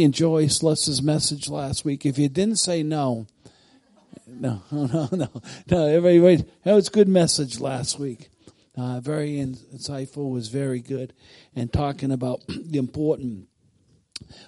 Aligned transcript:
enjoy 0.00 0.46
Celeste's 0.46 1.02
message 1.02 1.50
last 1.50 1.84
week? 1.84 2.06
If 2.06 2.16
you 2.16 2.30
didn't 2.30 2.56
say 2.56 2.82
no, 2.82 3.26
no, 4.26 4.62
no, 4.72 5.08
no, 5.12 5.28
no. 5.70 5.86
Everybody. 5.86 6.46
That 6.64 6.72
was 6.72 6.88
good 6.88 7.08
message 7.08 7.60
last 7.60 7.98
week. 7.98 8.30
Uh, 8.74 9.00
very 9.00 9.32
insightful. 9.32 10.30
Was 10.30 10.48
very 10.48 10.80
good, 10.80 11.12
and 11.54 11.70
talking 11.70 12.10
about 12.10 12.40
the 12.48 12.78
importance 12.78 13.48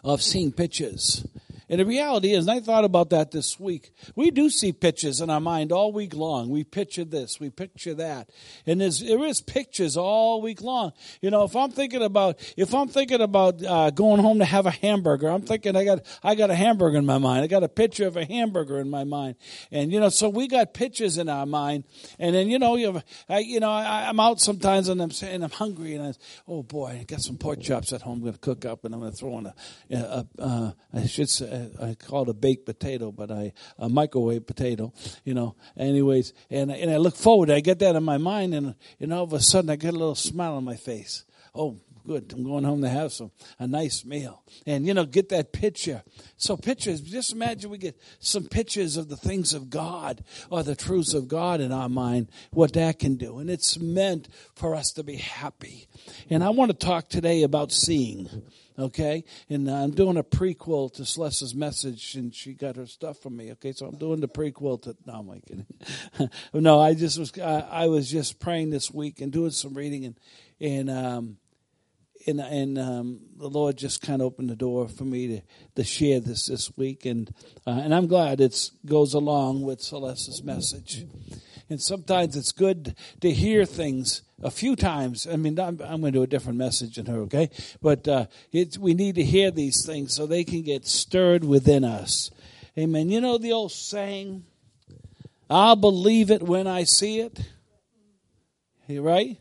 of 0.03 0.23
seeing 0.23 0.51
pictures 0.51 1.27
and 1.75 1.81
the 1.81 1.87
reality 1.87 2.33
is, 2.33 2.47
and 2.47 2.57
I 2.57 2.61
thought 2.61 2.85
about 2.85 3.11
that 3.11 3.31
this 3.31 3.59
week, 3.59 3.93
we 4.15 4.31
do 4.31 4.49
see 4.49 4.73
pictures 4.73 5.21
in 5.21 5.29
our 5.29 5.41
mind 5.41 5.73
all 5.73 5.93
week 5.93 6.15
long. 6.15 6.49
We 6.49 6.65
picture 6.65 7.05
this, 7.05 7.39
we 7.39 7.51
picture 7.51 7.95
that. 7.95 8.31
And 8.67 8.81
there's, 8.81 9.01
there 9.01 9.25
is 9.25 9.41
pictures 9.41 9.97
all 9.97 10.41
week 10.41 10.63
long. 10.63 10.93
You 11.21 11.31
know, 11.31 11.45
if 11.45 11.55
I'm 11.55 11.71
thinking 11.71 12.03
about, 12.03 12.39
if 12.57 12.75
I'm 12.75 12.89
thinking 12.89 13.21
about 13.21 13.65
uh, 13.65 13.91
going 13.91 14.21
home 14.21 14.39
to 14.39 14.45
have 14.45 14.67
a 14.67 14.71
hamburger, 14.71 15.29
I'm 15.29 15.43
thinking 15.43 15.77
I 15.77 15.85
got, 15.85 16.07
I 16.23 16.35
got 16.35 16.51
a 16.51 16.55
hamburger 16.55 16.97
in 16.97 17.07
my 17.07 17.19
mind. 17.19 17.43
I 17.43 17.49
got 17.49 17.63
a 17.63 17.69
picture 17.69 18.07
of 18.07 18.17
a 18.17 18.25
hamburger 18.25 18.79
in 18.79 18.89
my 18.89 19.05
mind. 19.05 19.37
And, 19.71 19.93
you 19.93 20.01
know, 20.01 20.09
so 20.09 20.29
we 20.29 20.49
got 20.49 20.75
pictures 20.75 21.19
in 21.19 21.29
our 21.29 21.45
mind. 21.45 21.85
And 22.19 22.35
then, 22.35 22.49
you 22.49 22.59
know, 22.59 22.77
you, 22.77 22.93
have, 22.93 23.05
I, 23.29 23.41
you 23.41 23.59
know, 23.59 23.71
I, 23.71 24.09
I'm 24.09 24.21
out 24.21 24.41
sometimes 24.41 24.89
and 24.89 25.03
I'm 25.03 25.11
saying 25.11 25.43
I'm 25.43 25.51
hungry 25.51 25.95
and 25.95 26.07
I, 26.07 26.13
oh 26.49 26.63
boy, 26.63 26.99
I 27.01 27.05
got 27.05 27.21
some 27.21 27.37
pork 27.37 27.61
chops 27.61 27.93
at 27.93 28.03
home 28.03 28.15
I'm 28.15 28.21
going 28.21 28.33
to 28.33 28.39
cook 28.39 28.65
up 28.65 28.85
and 28.85 28.95
I'm 28.95 29.01
going 29.01 29.11
to 29.11 29.19
throw 29.19 29.39
in 29.39 29.47
a 29.47 29.55
uh, 30.39 30.71
I 30.93 31.07
should 31.07 31.29
say, 31.29 31.64
I 31.81 31.95
call 31.95 32.23
it 32.23 32.29
a 32.29 32.35
baked 32.35 32.67
potato, 32.67 33.13
but 33.13 33.31
I 33.31 33.53
a 33.79 33.89
microwave 33.89 34.47
potato, 34.47 34.93
you 35.25 35.35
know. 35.35 35.57
Anyways, 35.77 36.33
and 36.51 36.71
and 36.71 36.91
I 36.91 36.97
look 36.97 37.17
forward. 37.17 37.51
I 37.51 37.61
get 37.61 37.79
that 37.81 37.97
in 37.97 38.03
my 38.05 38.19
mind, 38.19 38.55
and 38.55 38.75
and 39.01 39.13
all 39.13 39.25
of 39.25 39.33
a 39.33 39.41
sudden 39.41 39.71
I 39.71 39.77
get 39.77 39.95
a 39.95 39.99
little 39.99 40.15
smile 40.15 40.55
on 40.55 40.65
my 40.65 40.77
face. 40.77 41.25
Oh, 41.55 41.79
good. 42.07 42.33
I'm 42.33 42.45
going 42.45 42.65
home 42.65 42.83
to 42.83 42.89
have 42.89 43.13
some 43.13 43.31
a 43.59 43.67
nice 43.67 44.05
meal, 44.05 44.43
and 44.67 44.87
you 44.87 44.95
know, 44.95 45.05
get 45.05 45.29
that 45.31 45.53
picture. 45.53 46.03
So 46.37 46.57
pictures. 46.57 47.01
Just 47.01 47.33
imagine 47.33 47.71
we 47.71 47.79
get 47.79 47.99
some 48.19 48.45
pictures 48.45 48.97
of 48.97 49.09
the 49.09 49.17
things 49.17 49.55
of 49.55 49.71
God 49.71 50.25
or 50.51 50.63
the 50.63 50.77
truths 50.77 51.15
of 51.15 51.29
God 51.29 51.61
in 51.61 51.73
our 51.73 51.89
mind. 51.89 52.29
What 52.51 52.73
that 52.75 52.99
can 52.99 53.17
do, 53.17 53.39
and 53.39 53.51
it's 53.51 53.79
meant 53.79 54.29
for 54.55 54.75
us 54.75 54.93
to 54.93 55.03
be 55.03 55.17
happy. 55.17 55.89
And 56.31 56.45
I 56.45 56.51
want 56.51 56.71
to 56.71 56.87
talk 56.87 57.09
today 57.09 57.43
about 57.43 57.73
seeing 57.73 58.29
okay? 58.79 59.25
And 59.49 59.71
I'm 59.71 59.93
doing 59.93 60.17
a 60.17 60.25
prequel 60.25 60.93
to 60.95 61.05
Celeste's 61.05 61.55
message, 61.55 62.15
and 62.15 62.35
she 62.35 62.55
got 62.55 62.77
her 62.77 62.87
stuff 62.87 63.19
from 63.19 63.37
me, 63.37 63.53
okay? 63.53 63.73
So 63.73 63.87
I'm 63.87 63.97
doing 63.97 64.21
the 64.21 64.29
prequel 64.29 64.83
to. 64.83 64.97
No, 65.07 65.15
I'm 65.15 65.41
kidding. 65.41 66.31
no, 66.55 66.81
I 66.81 66.95
just 66.95 67.19
was. 67.19 67.33
I, 67.39 67.61
I, 67.71 67.87
was 67.87 68.11
just 68.11 68.39
praying 68.41 68.71
this 68.71 68.91
week 68.91 69.21
and 69.21 69.33
doing 69.33 69.51
some 69.51 69.75
reading, 69.75 70.05
and 70.05 70.19
and 70.61 70.91
um, 70.91 71.37
and 72.27 72.41
and 72.41 72.79
um, 72.79 73.21
the 73.37 73.49
Lord 73.49 73.77
just 73.77 74.03
kind 74.03 74.21
of 74.23 74.27
opened 74.27 74.51
the 74.51 74.57
door 74.57 74.89
for 74.89 75.05
me 75.05 75.29
to, 75.29 75.41
to 75.77 75.85
share 75.85 76.21
this 76.21 76.47
this 76.47 76.77
week, 76.77 77.05
and 77.05 77.33
uh, 77.67 77.81
and 77.83 77.95
I'm 77.95 78.07
glad 78.07 78.41
it 78.41 78.71
goes 78.87 79.15
along 79.15 79.63
with 79.63 79.81
Celeste's 79.81 80.43
message. 80.43 81.05
And 81.71 81.81
sometimes 81.81 82.37
it's 82.37 82.53
good 82.53 82.95
to 83.23 83.31
hear 83.31 83.65
things 83.65 84.23
a 84.43 84.51
few 84.51 84.77
times. 84.77 85.27
I 85.27 85.37
mean, 85.37 85.59
I'm, 85.59 85.81
I'm 85.83 86.03
going 86.03 86.13
to 86.13 86.19
do 86.19 86.23
a 86.23 86.27
different 86.27 86.59
message 86.59 86.97
than 86.97 87.07
her, 87.07 87.21
okay? 87.21 87.49
But 87.81 88.07
uh, 88.07 88.27
we 88.79 88.93
need 88.93 89.15
to 89.15 89.25
hear 89.25 89.51
these 89.51 89.85
things 89.87 90.15
so 90.15 90.27
they 90.27 90.45
can 90.45 90.63
get 90.63 90.87
stirred 90.87 91.43
within 91.43 91.83
us. 91.83 92.31
Amen. 92.79 93.09
You 93.09 93.23
know 93.23 93.39
the 93.39 93.53
old 93.53 93.73
saying, 93.73 94.45
I'll 95.49 95.77
believe 95.77 96.31
it 96.31 96.43
when 96.43 96.67
I 96.67 96.85
see 96.85 97.21
it? 97.21 97.41
You 98.87 99.01
right? 99.01 99.39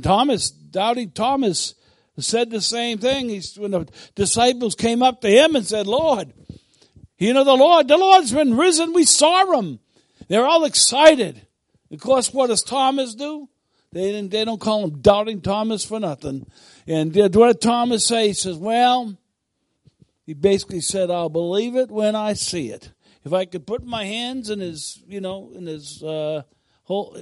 Thomas, 0.00 0.50
doubting 0.50 1.10
Thomas, 1.10 1.74
said 2.22 2.50
the 2.50 2.60
same 2.60 2.98
thing. 2.98 3.28
He's, 3.28 3.58
when 3.58 3.70
the 3.72 3.88
disciples 4.14 4.74
came 4.74 5.02
up 5.02 5.20
to 5.20 5.28
him 5.28 5.56
and 5.56 5.66
said, 5.66 5.86
Lord, 5.86 6.32
you 7.18 7.32
know 7.32 7.44
the 7.44 7.54
Lord, 7.54 7.88
the 7.88 7.96
Lord's 7.96 8.32
been 8.32 8.56
risen. 8.56 8.92
We 8.92 9.04
saw 9.04 9.52
him. 9.52 9.80
They're 10.28 10.46
all 10.46 10.64
excited. 10.64 11.46
Of 11.90 12.00
course, 12.00 12.32
what 12.32 12.48
does 12.48 12.62
Thomas 12.62 13.14
do? 13.14 13.48
They 13.92 14.12
didn't, 14.12 14.30
they 14.30 14.44
don't 14.44 14.60
call 14.60 14.84
him 14.84 15.00
doubting 15.00 15.40
Thomas 15.40 15.84
for 15.84 15.98
nothing. 15.98 16.46
And 16.86 17.14
what 17.14 17.32
did 17.32 17.60
Thomas 17.60 18.06
say? 18.06 18.28
He 18.28 18.34
says, 18.34 18.56
well, 18.56 19.16
he 20.24 20.34
basically 20.34 20.80
said, 20.80 21.10
I'll 21.10 21.28
believe 21.28 21.74
it 21.74 21.90
when 21.90 22.14
I 22.14 22.34
see 22.34 22.70
it. 22.70 22.92
If 23.24 23.32
I 23.32 23.44
could 23.44 23.66
put 23.66 23.84
my 23.84 24.04
hands 24.04 24.48
in 24.48 24.60
his, 24.60 25.02
you 25.06 25.20
know, 25.20 25.50
in 25.54 25.66
his, 25.66 26.02
uh, 26.02 26.42
hole, 26.84 27.16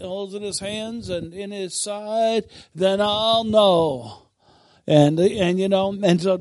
holes 0.00 0.34
in 0.34 0.42
his 0.42 0.60
hands 0.60 1.08
and 1.08 1.32
in 1.32 1.50
his 1.50 1.80
side, 1.80 2.44
then 2.74 3.00
I'll 3.00 3.44
know. 3.44 4.22
And, 4.86 5.20
and 5.20 5.58
you 5.58 5.68
know, 5.68 5.98
and 6.02 6.20
so, 6.20 6.40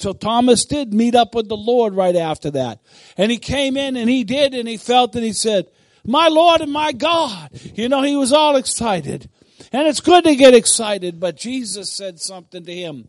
so 0.00 0.12
Thomas 0.14 0.64
did 0.64 0.94
meet 0.94 1.14
up 1.14 1.34
with 1.34 1.48
the 1.48 1.56
Lord 1.56 1.94
right 1.94 2.16
after 2.16 2.50
that. 2.52 2.80
And 3.18 3.30
he 3.30 3.38
came 3.38 3.76
in 3.76 3.96
and 3.96 4.08
he 4.08 4.24
did 4.24 4.54
and 4.54 4.66
he 4.66 4.78
felt 4.78 5.14
and 5.14 5.24
he 5.24 5.34
said, 5.34 5.66
my 6.06 6.28
Lord 6.28 6.60
and 6.60 6.72
my 6.72 6.92
God. 6.92 7.50
You 7.74 7.88
know, 7.88 8.02
he 8.02 8.16
was 8.16 8.32
all 8.32 8.56
excited. 8.56 9.28
And 9.72 9.86
it's 9.86 10.00
good 10.00 10.24
to 10.24 10.36
get 10.36 10.54
excited, 10.54 11.20
but 11.20 11.36
Jesus 11.36 11.92
said 11.92 12.20
something 12.20 12.64
to 12.64 12.74
him. 12.74 13.08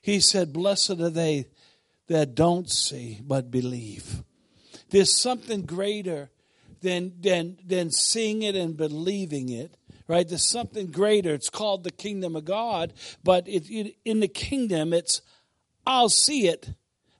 He 0.00 0.20
said, 0.20 0.52
blessed 0.52 1.00
are 1.00 1.10
they 1.10 1.46
that 2.08 2.34
don't 2.34 2.70
see, 2.70 3.20
but 3.22 3.50
believe. 3.50 4.22
There's 4.90 5.20
something 5.20 5.62
greater 5.62 6.30
than, 6.80 7.12
than, 7.20 7.58
than 7.64 7.90
seeing 7.90 8.42
it 8.42 8.54
and 8.54 8.76
believing 8.76 9.48
it 9.48 9.76
right? 10.08 10.28
There's 10.28 10.48
something 10.48 10.86
greater. 10.86 11.34
It's 11.34 11.50
called 11.50 11.84
the 11.84 11.90
kingdom 11.90 12.36
of 12.36 12.44
God, 12.44 12.92
but 13.24 13.48
it, 13.48 13.68
it, 13.68 13.96
in 14.04 14.20
the 14.20 14.28
kingdom, 14.28 14.92
it's 14.92 15.20
I'll 15.86 16.08
see 16.08 16.48
it, 16.48 16.70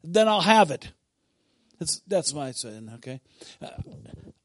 then 0.03 0.29
I'll 0.29 0.41
have 0.41 0.71
it. 0.71 0.93
That's 1.79 2.01
that's 2.07 2.35
my 2.35 2.53
saying. 2.53 2.91
Okay, 2.97 3.21
uh, 3.61 3.69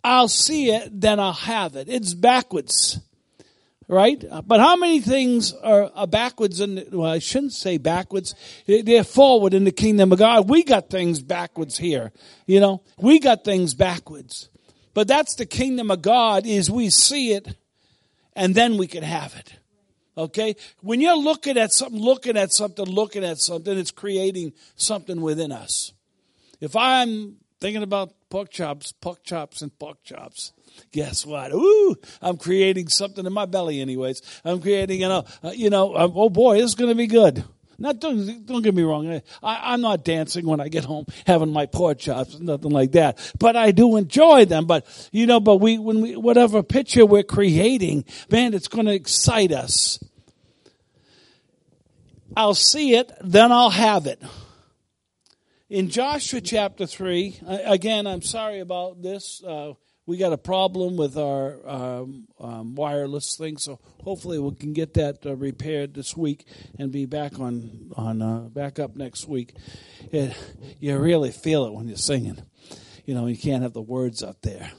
I'll 0.03 0.27
see 0.27 0.69
it, 0.71 0.99
then 0.99 1.19
I'll 1.19 1.33
have 1.33 1.75
it. 1.75 1.87
It's 1.87 2.13
backwards, 2.13 2.99
right? 3.87 4.23
But 4.45 4.59
how 4.59 4.75
many 4.75 4.99
things 4.99 5.53
are, 5.53 6.07
backwards? 6.07 6.59
In 6.59 6.85
well, 6.91 7.09
I 7.09 7.19
shouldn't 7.19 7.53
say 7.53 7.77
backwards. 7.77 8.35
They're 8.67 9.05
forward 9.05 9.53
in 9.53 9.63
the 9.63 9.71
kingdom 9.71 10.11
of 10.11 10.19
God. 10.19 10.49
We 10.49 10.63
got 10.63 10.89
things 10.89 11.21
backwards 11.21 11.77
here. 11.77 12.11
You 12.47 12.59
know, 12.59 12.83
we 12.97 13.19
got 13.19 13.45
things 13.45 13.73
backwards. 13.73 14.49
But 14.93 15.07
that's 15.07 15.35
the 15.35 15.45
kingdom 15.45 15.91
of 15.91 16.01
God. 16.01 16.45
Is 16.45 16.69
we 16.69 16.89
see 16.89 17.33
it 17.33 17.55
and 18.33 18.55
then 18.55 18.77
we 18.77 18.87
can 18.87 19.03
have 19.03 19.35
it. 19.35 19.53
Okay? 20.17 20.55
When 20.81 21.01
you're 21.01 21.17
looking 21.17 21.57
at 21.57 21.71
something, 21.71 21.99
looking 21.99 22.37
at 22.37 22.51
something, 22.51 22.85
looking 22.85 23.23
at 23.23 23.37
something, 23.39 23.77
it's 23.77 23.91
creating 23.91 24.53
something 24.75 25.21
within 25.21 25.51
us. 25.51 25.93
If 26.59 26.75
I'm 26.75 27.37
thinking 27.59 27.83
about 27.83 28.13
pork 28.29 28.49
chops, 28.49 28.91
pork 28.91 29.23
chops, 29.23 29.61
and 29.61 29.77
pork 29.79 30.03
chops, 30.03 30.53
guess 30.91 31.25
what? 31.25 31.51
Ooh, 31.53 31.95
I'm 32.21 32.37
creating 32.37 32.89
something 32.89 33.25
in 33.25 33.33
my 33.33 33.45
belly, 33.45 33.81
anyways. 33.81 34.21
I'm 34.45 34.61
creating, 34.61 35.01
you 35.01 35.07
know, 35.07 35.25
uh, 35.43 35.51
you 35.51 35.69
know, 35.69 35.93
uh, 35.93 36.09
oh 36.13 36.29
boy, 36.29 36.57
this 36.57 36.71
is 36.71 36.75
going 36.75 36.89
to 36.89 36.95
be 36.95 37.07
good. 37.07 37.43
Not 37.81 37.99
don't, 37.99 38.45
don't 38.45 38.61
get 38.61 38.75
me 38.75 38.83
wrong. 38.83 39.21
I, 39.41 39.73
am 39.73 39.81
not 39.81 40.05
dancing 40.05 40.45
when 40.45 40.59
I 40.59 40.67
get 40.67 40.85
home 40.85 41.05
having 41.25 41.51
my 41.51 41.65
pork 41.65 41.97
chops, 41.97 42.39
nothing 42.39 42.69
like 42.69 42.91
that. 42.91 43.33
But 43.39 43.55
I 43.55 43.71
do 43.71 43.97
enjoy 43.97 44.45
them. 44.45 44.65
But 44.65 44.85
you 45.11 45.25
know, 45.25 45.39
but 45.39 45.57
we 45.57 45.79
when 45.79 46.01
we 46.01 46.15
whatever 46.15 46.61
picture 46.61 47.05
we're 47.05 47.23
creating, 47.23 48.05
man, 48.29 48.53
it's 48.53 48.67
going 48.67 48.85
to 48.85 48.93
excite 48.93 49.51
us. 49.51 49.99
I'll 52.37 52.53
see 52.53 52.95
it, 52.95 53.11
then 53.21 53.51
I'll 53.51 53.71
have 53.71 54.05
it. 54.05 54.21
In 55.69 55.89
Joshua 55.89 56.39
chapter 56.39 56.85
3, 56.85 57.39
again, 57.47 58.05
I'm 58.05 58.21
sorry 58.21 58.59
about 58.59 59.01
this. 59.01 59.43
Uh, 59.43 59.73
we 60.11 60.17
got 60.17 60.33
a 60.33 60.37
problem 60.37 60.97
with 60.97 61.17
our 61.17 61.57
um, 61.65 62.27
um, 62.37 62.75
wireless 62.75 63.37
thing, 63.37 63.55
so 63.55 63.79
hopefully 64.03 64.37
we 64.39 64.53
can 64.55 64.73
get 64.73 64.95
that 64.95 65.25
uh, 65.25 65.37
repaired 65.37 65.93
this 65.93 66.17
week 66.17 66.45
and 66.77 66.91
be 66.91 67.05
back 67.05 67.39
on 67.39 67.93
on 67.95 68.21
uh, 68.21 68.39
back 68.49 68.77
up 68.77 68.97
next 68.97 69.29
week. 69.29 69.53
It, 70.11 70.35
you 70.81 70.97
really 70.97 71.31
feel 71.31 71.63
it 71.63 71.71
when 71.71 71.87
you're 71.87 71.95
singing. 71.95 72.43
You 73.05 73.15
know, 73.15 73.27
you 73.27 73.37
can't 73.37 73.63
have 73.63 73.71
the 73.71 73.81
words 73.81 74.21
up 74.21 74.41
there. 74.41 74.73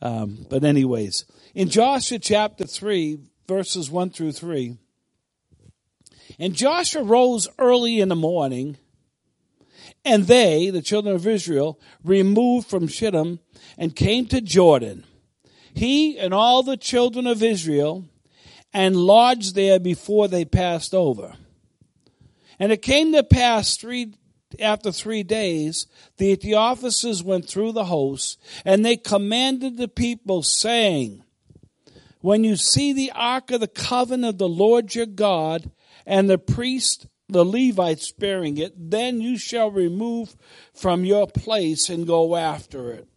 Um, 0.00 0.46
but 0.48 0.62
anyways, 0.62 1.24
in 1.56 1.70
Joshua 1.70 2.20
chapter 2.20 2.64
three, 2.64 3.18
verses 3.48 3.90
one 3.90 4.10
through 4.10 4.30
three, 4.30 4.76
and 6.38 6.54
Joshua 6.54 7.02
rose 7.02 7.48
early 7.58 7.98
in 7.98 8.10
the 8.10 8.14
morning 8.14 8.76
and 10.04 10.26
they, 10.26 10.70
the 10.70 10.82
children 10.82 11.14
of 11.14 11.26
Israel, 11.26 11.80
removed 12.04 12.68
from 12.68 12.86
Shittim 12.86 13.40
and 13.78 13.96
came 13.96 14.26
to 14.26 14.40
Jordan, 14.42 15.04
he 15.72 16.18
and 16.18 16.34
all 16.34 16.62
the 16.62 16.76
children 16.76 17.26
of 17.26 17.42
Israel, 17.42 18.04
and 18.74 18.96
lodged 18.96 19.54
there 19.54 19.78
before 19.78 20.28
they 20.28 20.44
passed 20.44 20.92
over. 20.92 21.34
And 22.58 22.72
it 22.72 22.82
came 22.82 23.12
to 23.12 23.22
pass 23.22 23.76
three 23.76 24.14
after 24.58 24.90
three 24.90 25.22
days 25.22 25.86
that 26.16 26.40
the 26.40 26.54
officers 26.54 27.22
went 27.22 27.48
through 27.48 27.72
the 27.72 27.84
host, 27.84 28.40
and 28.64 28.84
they 28.84 28.96
commanded 28.96 29.76
the 29.76 29.88
people, 29.88 30.42
saying, 30.42 31.22
When 32.20 32.44
you 32.44 32.56
see 32.56 32.92
the 32.92 33.12
ark 33.14 33.50
of 33.50 33.60
the 33.60 33.68
covenant 33.68 34.34
of 34.34 34.38
the 34.38 34.48
Lord 34.48 34.94
your 34.94 35.06
God, 35.06 35.70
and 36.06 36.28
the 36.28 36.38
priest 36.38 37.06
the 37.28 37.44
Levites 37.44 38.10
bearing 38.12 38.56
it, 38.56 38.72
then 38.76 39.20
you 39.20 39.36
shall 39.36 39.70
remove 39.70 40.34
from 40.72 41.04
your 41.04 41.26
place 41.26 41.90
and 41.90 42.06
go 42.06 42.36
after 42.36 42.90
it. 42.90 43.07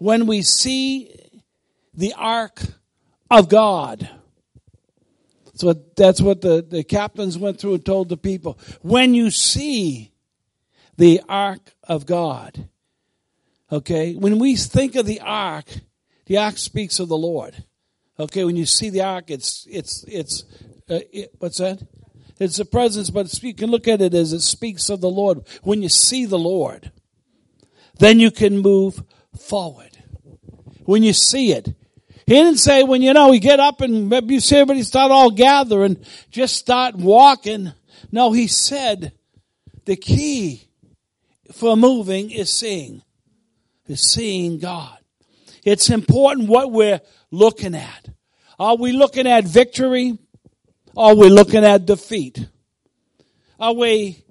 When 0.00 0.26
we 0.26 0.40
see 0.40 1.14
the 1.92 2.14
ark 2.16 2.62
of 3.30 3.50
God, 3.50 4.08
so 5.54 5.74
that's 5.94 6.22
what 6.22 6.40
the, 6.40 6.64
the 6.66 6.82
captains 6.82 7.36
went 7.36 7.60
through 7.60 7.74
and 7.74 7.84
told 7.84 8.08
the 8.08 8.16
people. 8.16 8.58
When 8.80 9.12
you 9.12 9.30
see 9.30 10.10
the 10.96 11.20
ark 11.28 11.74
of 11.84 12.06
God, 12.06 12.66
okay, 13.70 14.14
when 14.14 14.38
we 14.38 14.56
think 14.56 14.94
of 14.94 15.04
the 15.04 15.20
ark, 15.20 15.66
the 16.24 16.38
ark 16.38 16.56
speaks 16.56 16.98
of 16.98 17.08
the 17.08 17.18
Lord. 17.18 17.62
Okay, 18.18 18.44
when 18.44 18.56
you 18.56 18.64
see 18.64 18.88
the 18.88 19.02
ark, 19.02 19.24
it's 19.28 19.66
it's 19.68 20.02
it's 20.08 20.44
uh, 20.88 21.00
it, 21.12 21.34
what's 21.40 21.58
that? 21.58 21.86
It's 22.38 22.58
a 22.58 22.64
presence, 22.64 23.10
but 23.10 23.42
you 23.42 23.52
can 23.52 23.70
look 23.70 23.86
at 23.86 24.00
it 24.00 24.14
as 24.14 24.32
it 24.32 24.40
speaks 24.40 24.88
of 24.88 25.02
the 25.02 25.10
Lord. 25.10 25.46
When 25.62 25.82
you 25.82 25.90
see 25.90 26.24
the 26.24 26.38
Lord, 26.38 26.90
then 27.98 28.18
you 28.18 28.30
can 28.30 28.60
move 28.60 29.02
forward. 29.38 29.89
When 30.90 31.04
you 31.04 31.12
see 31.12 31.52
it, 31.52 31.66
he 32.26 32.34
didn't 32.34 32.56
say 32.56 32.82
when 32.82 33.00
you 33.00 33.12
know 33.12 33.28
we 33.28 33.38
get 33.38 33.60
up 33.60 33.80
and 33.80 34.08
maybe 34.08 34.34
you 34.34 34.40
see 34.40 34.56
everybody 34.56 34.82
start 34.82 35.12
all 35.12 35.30
gathering, 35.30 36.04
just 36.32 36.56
start 36.56 36.96
walking. 36.96 37.72
No, 38.10 38.32
he 38.32 38.48
said 38.48 39.12
the 39.84 39.94
key 39.94 40.68
for 41.52 41.76
moving 41.76 42.32
is 42.32 42.52
seeing, 42.52 43.02
is 43.86 44.00
seeing 44.00 44.58
God. 44.58 44.98
It's 45.62 45.90
important 45.90 46.48
what 46.48 46.72
we're 46.72 47.00
looking 47.30 47.76
at. 47.76 48.08
Are 48.58 48.74
we 48.74 48.90
looking 48.90 49.28
at 49.28 49.44
victory? 49.44 50.18
Are 50.96 51.14
we 51.14 51.28
looking 51.28 51.64
at 51.64 51.86
defeat? 51.86 52.48
Are 53.60 53.74
we 53.74 54.24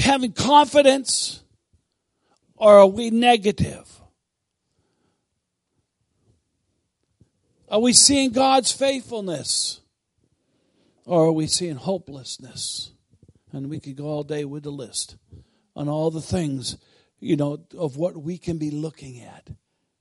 having 0.00 0.32
confidence 0.32 1.42
or 2.56 2.78
are 2.78 2.86
we 2.86 3.10
negative? 3.10 3.97
Are 7.70 7.80
we 7.80 7.92
seeing 7.92 8.30
God's 8.32 8.72
faithfulness 8.72 9.80
or 11.04 11.26
are 11.26 11.32
we 11.32 11.46
seeing 11.46 11.76
hopelessness? 11.76 12.92
And 13.52 13.68
we 13.68 13.80
could 13.80 13.96
go 13.96 14.06
all 14.06 14.22
day 14.22 14.44
with 14.44 14.62
the 14.62 14.70
list 14.70 15.16
on 15.76 15.88
all 15.88 16.10
the 16.10 16.22
things, 16.22 16.76
you 17.20 17.36
know, 17.36 17.58
of 17.76 17.96
what 17.96 18.16
we 18.16 18.38
can 18.38 18.58
be 18.58 18.70
looking 18.70 19.20
at. 19.20 19.48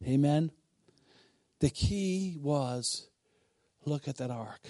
Amen. 0.05 0.51
The 1.59 1.69
key 1.69 2.37
was 2.39 3.09
look 3.85 4.07
at 4.07 4.17
that 4.17 4.31
ark. 4.31 4.61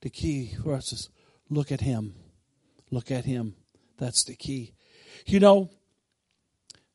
The 0.00 0.10
key 0.10 0.54
for 0.62 0.74
us 0.74 0.92
is 0.92 1.10
look 1.50 1.72
at 1.72 1.80
him. 1.80 2.14
Look 2.90 3.10
at 3.10 3.24
him. 3.24 3.54
That's 3.98 4.24
the 4.24 4.34
key. 4.34 4.74
You 5.26 5.40
know, 5.40 5.70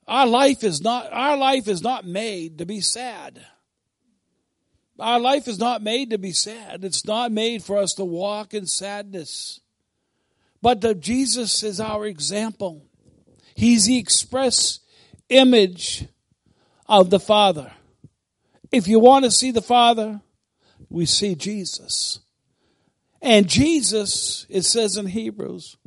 our 0.07 0.25
life 0.25 0.63
is 0.63 0.81
not 0.81 1.11
our 1.11 1.37
life 1.37 1.67
is 1.67 1.83
not 1.83 2.05
made 2.05 2.57
to 2.57 2.65
be 2.65 2.81
sad. 2.81 3.45
Our 4.99 5.19
life 5.19 5.47
is 5.47 5.59
not 5.59 5.81
made 5.81 6.11
to 6.11 6.17
be 6.17 6.31
sad. 6.31 6.83
It's 6.83 7.05
not 7.05 7.31
made 7.31 7.63
for 7.63 7.77
us 7.77 7.93
to 7.95 8.05
walk 8.05 8.53
in 8.53 8.67
sadness. 8.67 9.59
But 10.61 10.81
the, 10.81 10.93
Jesus 10.93 11.63
is 11.63 11.79
our 11.79 12.05
example. 12.05 12.85
He's 13.55 13.85
the 13.85 13.97
express 13.97 14.79
image 15.29 16.07
of 16.87 17.09
the 17.09 17.19
Father. 17.19 17.71
If 18.71 18.87
you 18.87 18.99
want 18.99 19.25
to 19.25 19.31
see 19.31 19.51
the 19.51 19.61
Father, 19.61 20.21
we 20.89 21.05
see 21.05 21.35
Jesus. 21.35 22.19
And 23.21 23.47
Jesus, 23.47 24.45
it 24.49 24.63
says 24.63 24.97
in 24.97 25.07
Hebrews, 25.07 25.77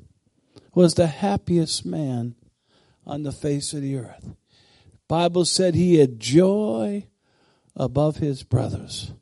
was 0.74 0.94
the 0.94 1.06
happiest 1.06 1.86
man 1.86 2.34
on 3.06 3.22
the 3.22 3.32
face 3.32 3.72
of 3.72 3.82
the 3.82 3.96
earth. 3.96 4.34
Bible 5.08 5.44
said 5.44 5.74
he 5.74 5.96
had 5.98 6.18
joy 6.18 7.06
above 7.76 8.16
his 8.16 8.42
brothers. 8.42 9.12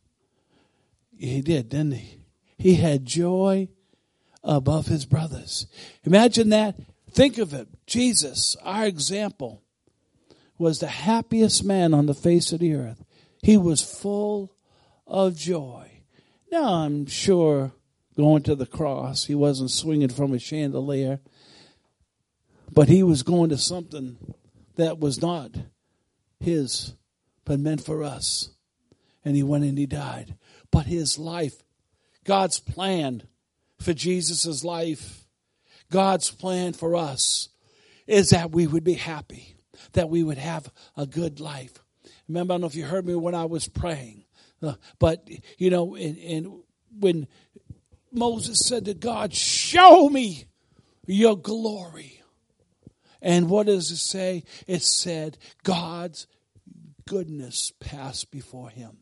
He 1.18 1.42
did, 1.42 1.68
didn't 1.68 1.92
he? 1.92 2.20
He 2.56 2.74
had 2.76 3.04
joy 3.04 3.68
above 4.42 4.86
his 4.86 5.04
brothers. 5.04 5.66
Imagine 6.04 6.50
that. 6.50 6.76
Think 7.10 7.38
of 7.38 7.52
it. 7.52 7.68
Jesus, 7.86 8.56
our 8.62 8.86
example, 8.86 9.62
was 10.58 10.78
the 10.78 10.86
happiest 10.86 11.64
man 11.64 11.92
on 11.94 12.06
the 12.06 12.14
face 12.14 12.52
of 12.52 12.60
the 12.60 12.74
earth. 12.74 13.04
He 13.42 13.56
was 13.56 13.82
full 13.82 14.54
of 15.06 15.36
joy. 15.36 15.90
Now, 16.50 16.74
I'm 16.74 17.06
sure 17.06 17.72
going 18.16 18.42
to 18.44 18.54
the 18.54 18.66
cross, 18.66 19.24
he 19.24 19.34
wasn't 19.34 19.70
swinging 19.70 20.08
from 20.08 20.32
a 20.32 20.38
chandelier, 20.38 21.20
but 22.72 22.88
he 22.88 23.02
was 23.02 23.22
going 23.22 23.50
to 23.50 23.58
something 23.58 24.16
that 24.76 24.98
was 24.98 25.20
not 25.20 25.50
his, 26.40 26.94
but 27.44 27.60
meant 27.60 27.84
for 27.84 28.02
us. 28.02 28.50
And 29.24 29.36
he 29.36 29.42
went 29.42 29.64
and 29.64 29.78
he 29.78 29.86
died. 29.86 30.36
But 30.70 30.86
his 30.86 31.18
life, 31.18 31.62
God's 32.24 32.60
plan 32.60 33.22
for 33.78 33.94
Jesus' 33.94 34.64
life, 34.64 35.24
God's 35.90 36.30
plan 36.30 36.72
for 36.72 36.96
us 36.96 37.48
is 38.06 38.30
that 38.30 38.50
we 38.50 38.66
would 38.66 38.84
be 38.84 38.94
happy, 38.94 39.56
that 39.92 40.08
we 40.10 40.22
would 40.22 40.38
have 40.38 40.70
a 40.96 41.06
good 41.06 41.40
life, 41.40 41.84
Remember, 42.28 42.52
I 42.52 42.54
don't 42.54 42.62
know 42.62 42.66
if 42.66 42.74
you 42.74 42.84
heard 42.84 43.06
me 43.06 43.14
when 43.14 43.34
I 43.34 43.44
was 43.44 43.68
praying, 43.68 44.24
uh, 44.62 44.74
but 44.98 45.28
you 45.58 45.70
know, 45.70 45.94
and, 45.94 46.18
and 46.18 46.62
when 46.98 47.26
Moses 48.10 48.66
said 48.66 48.86
to 48.86 48.94
God, 48.94 49.34
"Show 49.34 50.08
me 50.08 50.46
your 51.06 51.36
glory," 51.36 52.22
and 53.20 53.50
what 53.50 53.66
does 53.66 53.90
it 53.90 53.98
say? 53.98 54.44
It 54.66 54.82
said, 54.82 55.36
"God's 55.64 56.26
goodness 57.06 57.72
pass 57.80 58.24
before 58.24 58.70
him." 58.70 58.98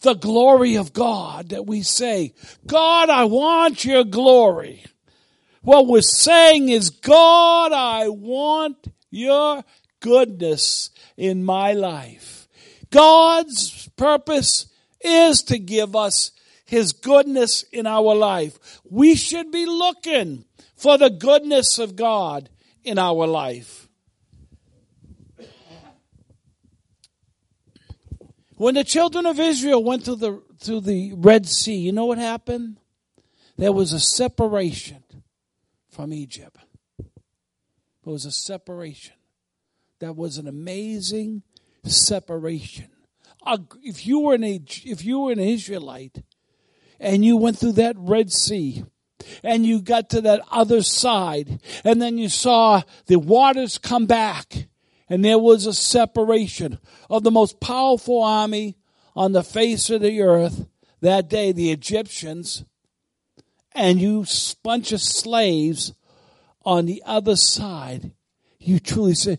The 0.00 0.14
glory 0.14 0.76
of 0.76 0.92
God 0.92 1.50
that 1.50 1.66
we 1.66 1.82
say, 1.82 2.32
God, 2.66 3.10
I 3.10 3.24
want 3.24 3.84
your 3.84 4.04
glory. 4.04 4.84
What 5.62 5.86
we're 5.86 6.00
saying 6.00 6.70
is, 6.70 6.88
God, 6.88 7.72
I 7.72 8.08
want 8.08 8.86
your 9.10 9.62
goodness 10.00 10.90
in 11.18 11.44
my 11.44 11.72
life. 11.72 12.48
God's 12.88 13.88
purpose 13.96 14.66
is 15.00 15.42
to 15.42 15.58
give 15.58 15.94
us 15.94 16.32
His 16.64 16.92
goodness 16.92 17.62
in 17.64 17.86
our 17.86 18.14
life. 18.14 18.80
We 18.88 19.14
should 19.16 19.50
be 19.50 19.66
looking 19.66 20.46
for 20.76 20.96
the 20.96 21.10
goodness 21.10 21.78
of 21.78 21.96
God 21.96 22.48
in 22.84 22.98
our 22.98 23.26
life. 23.26 23.89
When 28.60 28.74
the 28.74 28.84
children 28.84 29.24
of 29.24 29.40
Israel 29.40 29.82
went 29.82 30.04
through 30.04 30.16
the, 30.16 30.42
to 30.64 30.82
the 30.82 31.14
Red 31.14 31.46
Sea, 31.46 31.78
you 31.78 31.92
know 31.92 32.04
what 32.04 32.18
happened? 32.18 32.78
There 33.56 33.72
was 33.72 33.94
a 33.94 33.98
separation 33.98 35.02
from 35.88 36.12
Egypt. 36.12 36.58
There 36.98 38.12
was 38.12 38.26
a 38.26 38.30
separation 38.30 39.14
that 40.00 40.14
was 40.14 40.36
an 40.36 40.46
amazing 40.46 41.42
separation. 41.84 42.90
If 43.82 44.06
you 44.06 44.20
were 44.20 44.34
an 44.34 44.44
if 44.44 45.06
you 45.06 45.20
were 45.20 45.32
an 45.32 45.40
Israelite 45.40 46.22
and 47.00 47.24
you 47.24 47.38
went 47.38 47.56
through 47.56 47.72
that 47.72 47.96
Red 47.96 48.30
Sea 48.30 48.84
and 49.42 49.64
you 49.64 49.80
got 49.80 50.10
to 50.10 50.20
that 50.20 50.42
other 50.50 50.82
side 50.82 51.62
and 51.82 52.02
then 52.02 52.18
you 52.18 52.28
saw 52.28 52.82
the 53.06 53.18
waters 53.18 53.78
come 53.78 54.04
back 54.04 54.68
and 55.10 55.24
there 55.24 55.38
was 55.38 55.66
a 55.66 55.74
separation 55.74 56.78
of 57.10 57.24
the 57.24 57.32
most 57.32 57.60
powerful 57.60 58.22
army 58.22 58.76
on 59.16 59.32
the 59.32 59.42
face 59.42 59.90
of 59.90 60.00
the 60.00 60.22
earth 60.22 60.66
that 61.00 61.28
day, 61.28 61.50
the 61.50 61.72
Egyptians, 61.72 62.64
and 63.72 64.00
you 64.00 64.24
bunch 64.62 64.92
of 64.92 65.00
slaves 65.00 65.92
on 66.64 66.86
the 66.86 67.02
other 67.04 67.34
side, 67.34 68.12
you 68.58 68.78
truly 68.78 69.14
say, 69.14 69.38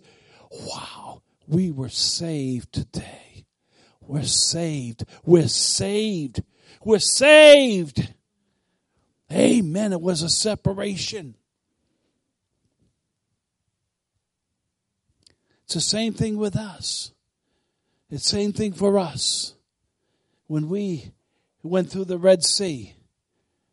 wow, 0.52 1.22
we 1.48 1.72
were 1.72 1.90
saved 1.90 2.74
today. 2.74 3.46
We're 4.02 4.24
saved. 4.24 5.06
We're 5.24 5.48
saved. 5.48 6.44
We're 6.84 7.00
saved. 7.00 8.14
Amen. 9.32 9.94
It 9.94 10.02
was 10.02 10.22
a 10.22 10.30
separation. 10.30 11.36
It's 15.72 15.76
the 15.76 15.90
same 15.90 16.12
thing 16.12 16.36
with 16.36 16.58
us. 16.58 17.14
It's 18.10 18.24
the 18.24 18.30
same 18.30 18.52
thing 18.52 18.74
for 18.74 19.00
us. 19.00 19.54
When 20.48 20.68
we 20.68 21.14
went 21.64 21.90
through 21.90 22.04
the 22.12 22.18
Red 22.18 22.44
Sea, 22.44 22.94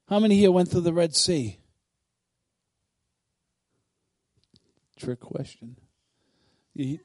how 0.08 0.20
many 0.20 0.36
here 0.36 0.52
went 0.52 0.68
through 0.68 0.82
the 0.82 0.92
Red 0.92 1.16
Sea? 1.16 1.58
Trick 4.96 5.18
question. 5.18 5.74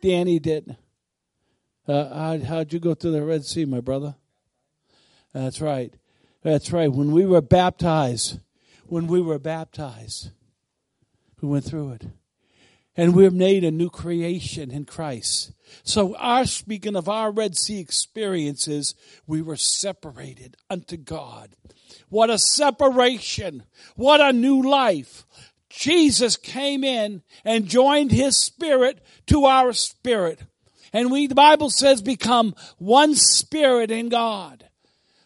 Danny 0.04 0.38
did. 0.38 0.78
Uh, 1.88 2.14
how, 2.14 2.38
how'd 2.38 2.72
you 2.72 2.80
go 2.80 2.94
through 2.94 3.14
the 3.14 3.26
Red 3.26 3.46
Sea, 3.46 3.66
my 3.66 3.80
brother? 3.80 4.14
That's 5.34 5.60
right. 5.60 5.92
That's 6.44 6.72
right. 6.72 6.92
When 6.92 7.12
we 7.12 7.26
were 7.26 7.42
baptized, 7.42 8.42
when 8.86 9.08
we 9.08 9.22
were 9.22 9.40
baptized, 9.40 10.30
we 11.42 11.48
went 11.48 11.66
through 11.66 11.94
it. 11.94 12.06
And 12.96 13.16
we're 13.16 13.32
made 13.32 13.64
a 13.64 13.72
new 13.72 13.90
creation 13.90 14.70
in 14.70 14.86
Christ. 14.86 15.52
So 15.84 16.16
our 16.18 16.46
speaking 16.46 16.96
of 16.96 17.10
our 17.10 17.32
Red 17.32 17.58
Sea 17.58 17.80
experiences, 17.80 18.94
we 19.26 19.42
were 19.42 19.56
separated 19.56 20.56
unto 20.70 20.98
God. 20.98 21.56
What 22.10 22.30
a 22.30 22.38
separation. 22.38 23.64
What 23.96 24.22
a 24.22 24.32
new 24.32 24.62
life. 24.62 25.26
Jesus 25.70 26.38
came 26.38 26.84
in 26.84 27.24
and 27.44 27.68
joined 27.68 28.12
his 28.12 28.38
spirit 28.38 29.04
to 29.28 29.46
our 29.46 29.74
spirit. 29.74 30.40
And 30.94 31.12
we, 31.12 31.26
the 31.26 31.34
Bible 31.34 31.72
says, 31.72 32.04
become 32.04 32.54
one 32.78 33.16
spirit 33.16 33.90
in 33.90 34.10
God. 34.10 34.70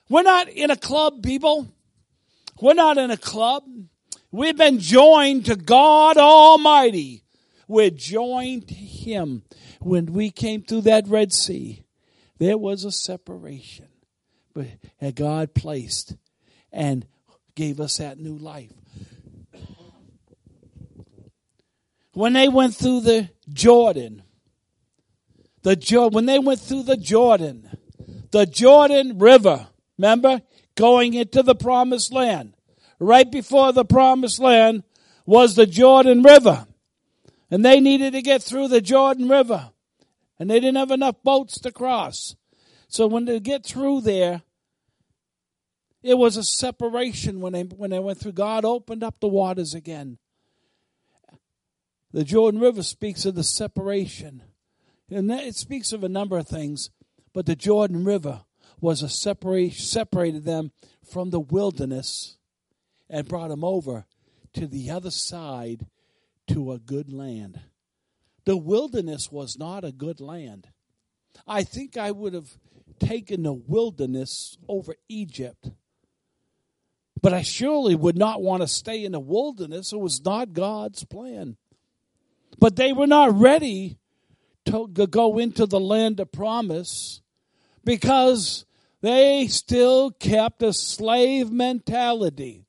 We're 0.07 0.23
not 0.23 0.47
in 0.47 0.71
a 0.71 0.77
club, 0.77 1.21
people. 1.21 1.67
We're 2.61 2.73
not 2.73 2.97
in 2.97 3.11
a 3.11 3.17
club. 3.17 3.63
We've 4.31 4.57
been 4.57 4.79
joined 4.79 5.47
to 5.47 5.57
God 5.57 6.17
Almighty. 6.17 7.23
We're 7.67 7.89
joined 7.89 8.69
Him. 8.69 9.43
When 9.81 10.07
we 10.07 10.31
came 10.31 10.63
through 10.63 10.81
that 10.81 11.07
Red 11.07 11.33
Sea, 11.33 11.83
there 12.37 12.57
was 12.57 12.83
a 12.83 12.91
separation. 12.91 13.87
But 14.53 14.67
God 15.15 15.53
placed 15.53 16.15
and 16.71 17.05
gave 17.55 17.79
us 17.79 17.97
that 17.97 18.19
new 18.19 18.37
life. 18.37 18.71
When 22.13 22.33
they 22.33 22.47
went 22.47 22.75
through 22.75 23.01
the 23.01 23.29
Jordan, 23.51 24.23
the 25.63 26.09
when 26.11 26.25
they 26.25 26.39
went 26.39 26.59
through 26.59 26.83
the 26.83 26.97
Jordan, 26.97 27.69
the 28.31 28.45
Jordan 28.45 29.19
River, 29.19 29.67
remember, 29.97 30.41
going 30.75 31.13
into 31.13 31.43
the 31.43 31.55
promised 31.55 32.13
land. 32.13 32.53
Right 32.99 33.29
before 33.29 33.73
the 33.73 33.85
promised 33.85 34.39
land 34.39 34.83
was 35.25 35.55
the 35.55 35.67
Jordan 35.67 36.23
River. 36.23 36.66
And 37.49 37.63
they 37.63 37.79
needed 37.79 38.13
to 38.13 38.21
get 38.21 38.43
through 38.43 38.67
the 38.67 38.81
Jordan 38.81 39.29
River. 39.29 39.71
And 40.39 40.49
they 40.49 40.59
didn't 40.59 40.77
have 40.77 40.91
enough 40.91 41.23
boats 41.23 41.59
to 41.61 41.71
cross. 41.71 42.35
So 42.87 43.07
when 43.07 43.25
they 43.25 43.39
get 43.39 43.65
through 43.65 44.01
there, 44.01 44.41
it 46.03 46.17
was 46.17 46.37
a 46.37 46.43
separation 46.43 47.41
when 47.41 47.53
they, 47.53 47.63
when 47.63 47.89
they 47.89 47.99
went 47.99 48.19
through. 48.19 48.33
God 48.33 48.65
opened 48.65 49.03
up 49.03 49.19
the 49.19 49.27
waters 49.27 49.73
again. 49.73 50.17
The 52.11 52.23
Jordan 52.23 52.59
River 52.59 52.83
speaks 52.83 53.25
of 53.25 53.35
the 53.35 53.43
separation. 53.43 54.43
And 55.09 55.31
it 55.31 55.55
speaks 55.55 55.93
of 55.93 56.03
a 56.03 56.09
number 56.09 56.37
of 56.37 56.47
things, 56.47 56.89
but 57.33 57.45
the 57.45 57.55
Jordan 57.55 58.03
River 58.03 58.41
was 58.81 59.01
a 59.01 59.09
separation, 59.09 59.79
separated 59.79 60.43
them 60.43 60.71
from 61.09 61.29
the 61.29 61.39
wilderness 61.39 62.37
and 63.09 63.27
brought 63.27 63.49
them 63.49 63.63
over 63.63 64.05
to 64.53 64.67
the 64.67 64.89
other 64.89 65.11
side 65.11 65.85
to 66.47 66.71
a 66.71 66.79
good 66.79 67.11
land. 67.11 67.59
The 68.45 68.57
wilderness 68.57 69.31
was 69.31 69.57
not 69.57 69.83
a 69.83 69.91
good 69.91 70.21
land. 70.21 70.67
I 71.45 71.63
think 71.63 71.97
I 71.97 72.11
would 72.11 72.33
have 72.33 72.57
taken 72.99 73.43
the 73.43 73.53
wilderness 73.53 74.57
over 74.67 74.95
Egypt. 75.09 75.69
But 77.21 77.33
I 77.33 77.41
surely 77.41 77.95
would 77.95 78.17
not 78.17 78.41
want 78.41 78.61
to 78.61 78.67
stay 78.67 79.03
in 79.03 79.11
the 79.11 79.19
wilderness. 79.19 79.91
It 79.91 79.99
was 79.99 80.23
not 80.23 80.53
God's 80.53 81.03
plan. 81.03 81.57
But 82.59 82.75
they 82.75 82.93
were 82.93 83.07
not 83.07 83.37
ready 83.37 83.97
to 84.65 84.87
go 84.87 85.37
into 85.37 85.65
the 85.65 85.79
land 85.79 86.19
of 86.19 86.31
promise 86.31 87.21
because 87.83 88.65
they 89.01 89.47
still 89.47 90.11
kept 90.11 90.61
a 90.61 90.73
slave 90.73 91.51
mentality. 91.51 92.65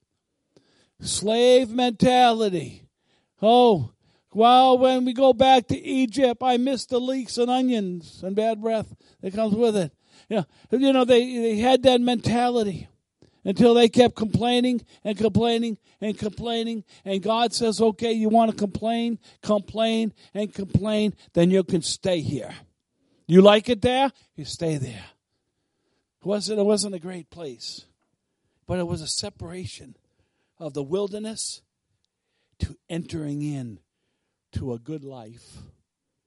Slave 1.01 1.71
mentality. 1.71 2.88
Oh, 3.41 3.93
well, 4.33 4.79
when 4.79 5.05
we 5.05 5.13
go 5.13 5.33
back 5.33 5.69
to 5.69 5.79
Egypt, 5.79 6.43
I 6.43 6.57
miss 6.57 6.87
the 6.87 7.01
leeks 7.01 7.39
and 7.39 7.51
onions 7.51 8.23
and 8.23 8.37
bad 8.37 8.61
breath 8.61 8.95
that 9.23 9.35
comes 9.35 9.55
with 9.55 9.77
it. 9.77 9.93
You 10.29 10.37
know, 10.37 10.79
you 10.79 10.93
know 10.93 11.05
they, 11.05 11.39
they 11.39 11.57
had 11.57 11.83
that 11.85 12.01
mentality 12.01 12.89
until 13.45 13.73
they 13.73 13.89
kept 13.89 14.15
complaining 14.15 14.85
and 15.05 15.17
complaining 15.17 15.79
and 16.01 16.19
complaining. 16.19 16.85
And 17.05 17.23
God 17.23 17.55
says, 17.55 17.81
okay, 17.81 18.13
you 18.13 18.29
want 18.29 18.51
to 18.51 18.57
complain, 18.57 19.19
complain, 19.43 20.13
and 20.35 20.53
complain, 20.53 21.15
then 21.33 21.51
you 21.51 21.65
can 21.65 21.83
stay 21.83 22.21
here. 22.21 22.55
You 23.27 23.43
like 23.43 23.69
it 23.69 23.83
there? 23.83 24.13
You 24.37 24.45
stay 24.45 24.77
there. 24.77 25.05
It 26.21 26.27
wasn't, 26.27 26.59
it 26.59 26.65
wasn't 26.65 26.95
a 26.95 26.99
great 26.99 27.31
place, 27.31 27.87
but 28.67 28.79
it 28.79 28.87
was 28.87 29.01
a 29.01 29.07
separation 29.07 29.97
of 30.59 30.75
the 30.75 30.83
wilderness 30.83 31.63
to 32.61 32.77
entering 32.89 33.43
in 33.43 33.81
to 34.53 34.73
a 34.73 34.79
good 34.79 35.05
life, 35.05 35.59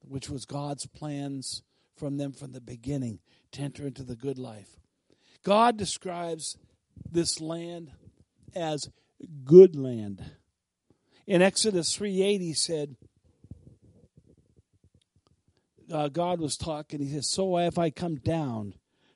which 0.02 0.30
was 0.30 0.46
God's 0.46 0.86
plans 0.86 1.64
from 1.96 2.18
them 2.18 2.32
from 2.32 2.52
the 2.52 2.62
beginning 2.62 3.20
to 3.52 3.62
enter 3.62 3.86
into 3.86 4.04
the 4.04 4.16
good 4.16 4.38
life. 4.38 4.80
God 5.44 5.78
describes 5.78 6.58
this 7.10 7.42
land 7.42 7.92
as 8.56 8.90
good 9.44 9.76
land. 9.76 10.24
In 11.28 11.42
Exodus 11.42 11.96
3:8 11.96 12.42
he 12.42 12.54
said 12.54 12.96
uh, 15.92 16.08
God 16.08 16.40
was 16.40 16.58
talking 16.58 17.00
he 17.00 17.12
says 17.12 17.28
so 17.28 17.56
have 17.58 17.78
I 17.78 17.90
come 17.90 18.16
down 18.16 18.76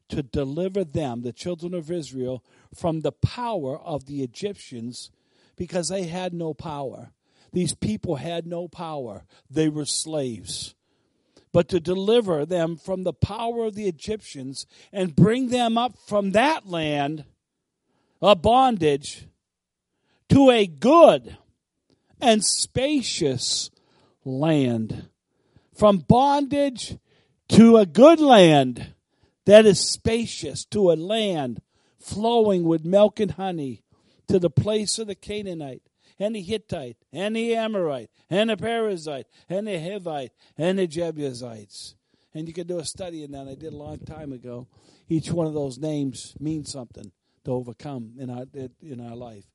to 0.10 0.22
deliver 0.22 0.84
them 0.84 1.22
the 1.22 1.34
children 1.34 1.74
of 1.74 1.90
Israel 1.90 2.44
from 2.74 3.02
the 3.02 3.12
power 3.12 3.80
of 3.80 4.06
the 4.06 4.22
Egyptians 4.22 5.10
because 5.56 5.90
they 5.90 6.04
had 6.04 6.34
no 6.34 6.54
power. 6.54 7.12
These 7.54 7.76
people 7.76 8.18
had 8.18 8.46
no 8.46 8.68
power. 8.68 9.24
They 9.50 9.70
were 9.70 9.86
slaves. 9.86 10.76
But 11.54 11.70
to 11.70 11.80
deliver 11.80 12.46
them 12.46 12.76
from 12.76 13.04
the 13.04 13.14
power 13.14 13.66
of 13.66 13.76
the 13.76 13.88
Egyptians 13.88 14.66
and 14.92 15.16
bring 15.16 15.50
them 15.50 15.78
up 15.78 15.98
from 16.06 16.32
that 16.32 16.68
land 16.68 17.24
a 18.22 18.36
bondage 18.36 19.28
to 20.30 20.50
a 20.50 20.68
good 20.68 21.38
and 22.20 22.44
spacious 22.44 23.70
land. 24.26 25.10
From 25.74 26.00
bondage 26.00 26.98
to 27.50 27.78
a 27.78 27.86
good 27.86 28.20
land 28.20 28.94
that 29.46 29.66
is 29.66 29.80
spacious, 29.80 30.66
to 30.66 30.92
a 30.92 30.96
land 30.96 31.62
flowing 32.00 32.64
with 32.64 32.84
milk 32.84 33.20
and 33.20 33.32
honey, 33.32 33.84
to 34.28 34.40
the 34.40 34.50
place 34.50 35.00
of 35.00 35.08
the 35.08 35.16
Canaanite, 35.16 35.84
and 36.20 36.36
the 36.36 36.42
Hittite, 36.42 36.98
and 37.12 37.36
the 37.36 37.56
Amorite, 37.56 38.10
and 38.30 38.50
the 38.50 38.58
Perizzite, 38.58 39.26
and 39.50 39.68
the 39.68 39.78
Hivite, 39.78 40.32
and 40.58 40.80
the 40.80 40.88
Jebusites. 40.88 41.96
And 42.34 42.48
you 42.48 42.54
can 42.54 42.68
do 42.68 42.80
a 42.80 42.86
study 42.86 43.24
in 43.24 43.32
that. 43.32 43.48
I 43.48 43.56
did 43.56 43.74
a 43.74 43.78
long 43.78 44.00
time 44.00 44.34
ago. 44.34 44.68
Each 45.08 45.32
one 45.32 45.48
of 45.48 45.54
those 45.54 45.78
names 45.78 46.36
means 46.40 46.72
something 46.72 47.12
to 47.46 47.52
overcome 47.52 48.14
in 48.18 48.30
our 48.30 48.46
in 48.82 49.00
our 49.00 49.16
life. 49.16 49.46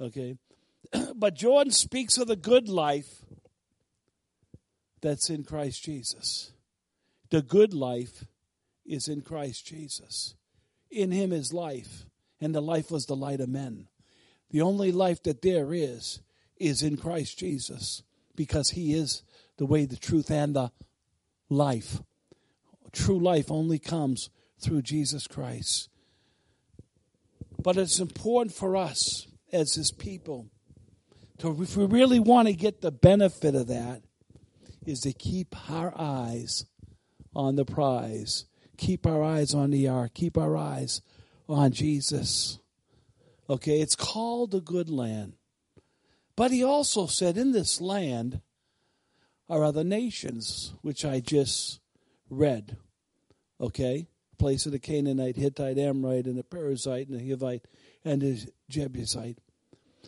Okay, 0.00 0.36
but 1.14 1.34
Jordan 1.34 1.72
speaks 1.72 2.18
of 2.18 2.28
the 2.28 2.36
good 2.36 2.68
life 2.68 3.24
that's 5.00 5.30
in 5.30 5.44
Christ 5.44 5.84
Jesus. 5.84 6.52
The 7.30 7.42
good 7.42 7.74
life 7.74 8.24
is 8.84 9.08
in 9.08 9.22
Christ 9.22 9.66
Jesus. 9.66 10.34
In 10.90 11.10
Him 11.10 11.32
is 11.32 11.52
life, 11.52 12.06
and 12.40 12.54
the 12.54 12.60
life 12.60 12.90
was 12.90 13.06
the 13.06 13.16
light 13.16 13.40
of 13.40 13.48
men. 13.48 13.88
The 14.52 14.62
only 14.62 14.92
life 14.92 15.22
that 15.24 15.42
there 15.42 15.74
is 15.74 16.20
is 16.56 16.82
in 16.82 16.96
Christ 16.96 17.38
Jesus, 17.38 18.02
because 18.36 18.70
He 18.70 18.94
is 18.94 19.22
the 19.56 19.66
way, 19.66 19.84
the 19.86 19.96
truth, 19.96 20.30
and 20.30 20.54
the 20.54 20.70
life. 21.48 22.00
True 22.92 23.18
life 23.18 23.50
only 23.50 23.78
comes 23.78 24.30
through 24.60 24.82
Jesus 24.82 25.26
Christ. 25.26 25.88
But 27.60 27.76
it's 27.76 27.98
important 27.98 28.54
for 28.54 28.76
us 28.76 29.26
as 29.52 29.74
His 29.74 29.90
people 29.90 30.46
to, 31.38 31.60
if 31.62 31.76
we 31.76 31.86
really 31.86 32.20
want 32.20 32.48
to 32.48 32.54
get 32.54 32.82
the 32.82 32.92
benefit 32.92 33.54
of 33.54 33.66
that, 33.66 34.02
is 34.86 35.00
to 35.00 35.12
keep 35.12 35.70
our 35.70 35.92
eyes 35.96 36.66
on 37.34 37.56
the 37.56 37.64
prize, 37.64 38.44
keep 38.76 39.06
our 39.06 39.22
eyes 39.22 39.54
on 39.54 39.70
the 39.70 39.88
ark, 39.88 40.12
keep 40.14 40.36
our 40.36 40.56
eyes 40.56 41.00
on 41.48 41.72
Jesus. 41.72 42.58
Okay, 43.48 43.80
it's 43.80 43.96
called 43.96 44.50
the 44.50 44.60
good 44.60 44.88
land. 44.88 45.34
But 46.36 46.50
he 46.50 46.64
also 46.64 47.06
said, 47.06 47.36
in 47.36 47.52
this 47.52 47.80
land 47.80 48.40
are 49.48 49.64
other 49.64 49.84
nations, 49.84 50.72
which 50.80 51.04
I 51.04 51.20
just 51.20 51.80
read. 52.30 52.76
Okay? 53.60 54.08
place 54.42 54.66
of 54.66 54.72
the 54.72 54.78
Canaanite, 54.80 55.36
Hittite, 55.36 55.78
Amorite, 55.78 56.26
and 56.26 56.36
the 56.36 56.42
Perizzite, 56.42 57.08
and 57.08 57.16
the 57.16 57.30
Hivite, 57.30 57.62
and 58.04 58.20
the 58.20 58.44
Jebusite. 58.68 59.38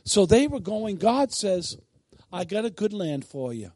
So 0.04 0.26
they 0.26 0.48
were 0.48 0.58
going, 0.58 0.96
God 0.96 1.32
says, 1.32 1.76
I 2.32 2.42
got 2.42 2.64
a 2.64 2.70
good 2.70 2.92
land 2.92 3.24
for 3.24 3.54
you 3.54 3.70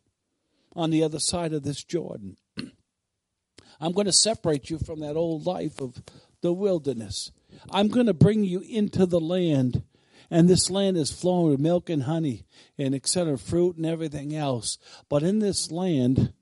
on 0.75 0.91
the 0.91 1.05
other 1.05 1.21
side 1.21 1.53
of 1.53 1.63
this 1.63 1.85
Jordan. 1.85 2.39
I'm 3.81 3.93
going 3.93 4.07
to 4.07 4.13
separate 4.13 4.69
you 4.69 4.81
from 4.81 4.99
that 4.99 5.15
old 5.15 5.47
life 5.47 5.81
of 5.81 6.03
the 6.41 6.53
wilderness. 6.53 7.31
I'm 7.71 7.89
going 7.89 8.07
to 8.07 8.15
bring 8.15 8.45
you 8.45 8.61
into 8.61 9.07
the 9.07 9.21
land, 9.21 9.83
and 10.31 10.49
this 10.49 10.71
land 10.71 10.97
is 10.97 11.11
flowing 11.11 11.51
with 11.51 11.61
milk 11.61 11.91
and 11.91 12.05
honey 12.05 12.45
and 12.77 12.95
etc. 12.95 13.39
fruit 13.39 13.77
and 13.77 13.87
everything 13.87 14.35
else. 14.35 14.79
But 15.09 15.23
in 15.23 15.39
this 15.39 15.71
land 15.71 16.33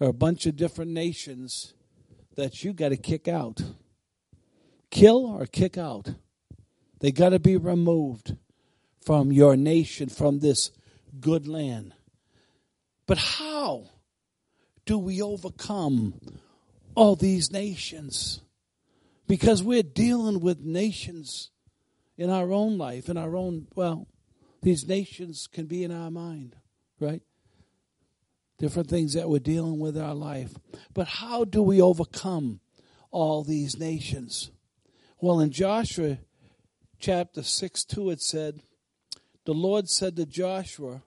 are 0.00 0.08
a 0.08 0.12
bunch 0.12 0.46
of 0.46 0.56
different 0.56 0.90
nations 0.90 1.74
that 2.36 2.64
you 2.64 2.72
got 2.72 2.90
to 2.90 2.96
kick 2.96 3.28
out, 3.28 3.62
kill 4.90 5.26
or 5.26 5.46
kick 5.46 5.78
out. 5.78 6.14
They 7.00 7.12
got 7.12 7.30
to 7.30 7.38
be 7.38 7.56
removed 7.56 8.36
from 9.00 9.30
your 9.32 9.56
nation, 9.56 10.08
from 10.08 10.40
this 10.40 10.70
good 11.20 11.46
land. 11.46 11.94
But 13.06 13.18
how 13.18 13.90
do 14.86 14.98
we 14.98 15.20
overcome 15.20 16.14
all 16.94 17.16
these 17.16 17.50
nations? 17.50 18.40
Because 19.26 19.62
we're 19.62 19.82
dealing 19.82 20.40
with 20.40 20.60
nations 20.60 21.50
in 22.16 22.30
our 22.30 22.52
own 22.52 22.78
life, 22.78 23.08
in 23.08 23.16
our 23.16 23.36
own, 23.36 23.66
well, 23.74 24.06
these 24.62 24.86
nations 24.86 25.46
can 25.50 25.66
be 25.66 25.82
in 25.84 25.90
our 25.90 26.10
mind, 26.10 26.56
right? 27.00 27.22
Different 28.58 28.88
things 28.88 29.14
that 29.14 29.28
we're 29.28 29.38
dealing 29.38 29.78
with 29.78 29.96
in 29.96 30.02
our 30.02 30.14
life. 30.14 30.54
But 30.92 31.06
how 31.06 31.44
do 31.44 31.62
we 31.62 31.80
overcome 31.80 32.60
all 33.10 33.42
these 33.42 33.78
nations? 33.78 34.50
Well, 35.20 35.40
in 35.40 35.50
Joshua 35.50 36.18
chapter 36.98 37.42
6 37.42 37.84
2, 37.84 38.10
it 38.10 38.20
said, 38.20 38.60
The 39.44 39.54
Lord 39.54 39.88
said 39.88 40.16
to 40.16 40.26
Joshua, 40.26 41.02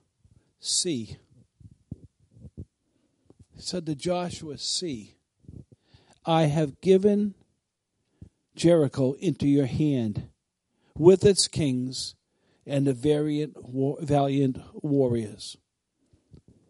See. 0.60 1.16
He 2.56 3.62
said 3.62 3.86
to 3.86 3.94
Joshua, 3.94 4.58
See, 4.58 5.14
I 6.24 6.42
have 6.42 6.80
given 6.80 7.34
Jericho 8.58 9.14
into 9.14 9.46
your 9.46 9.66
hand 9.66 10.28
with 10.96 11.24
its 11.24 11.48
kings 11.48 12.16
and 12.66 12.86
the 12.86 12.92
valiant, 12.92 13.56
valiant 14.00 14.58
warriors. 14.74 15.56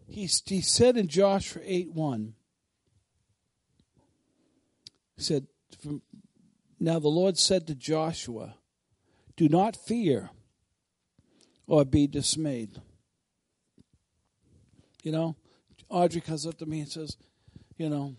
He, 0.07 0.28
he 0.47 0.61
said 0.61 0.97
in 0.97 1.09
Joshua 1.09 1.62
8 1.64 1.92
1, 1.92 2.35
he 5.16 5.23
said, 5.23 5.47
Now 6.78 6.99
the 6.99 7.09
Lord 7.09 7.37
said 7.37 7.66
to 7.66 7.75
Joshua, 7.75 8.54
Do 9.37 9.49
not 9.49 9.76
fear 9.76 10.30
or 11.66 11.85
be 11.85 12.07
dismayed. 12.07 12.80
You 15.02 15.12
know, 15.12 15.37
Audrey 15.88 16.21
comes 16.21 16.47
up 16.47 16.59
to 16.59 16.66
me 16.66 16.80
and 16.80 16.88
says, 16.88 17.16
You 17.76 17.88
know, 17.88 18.14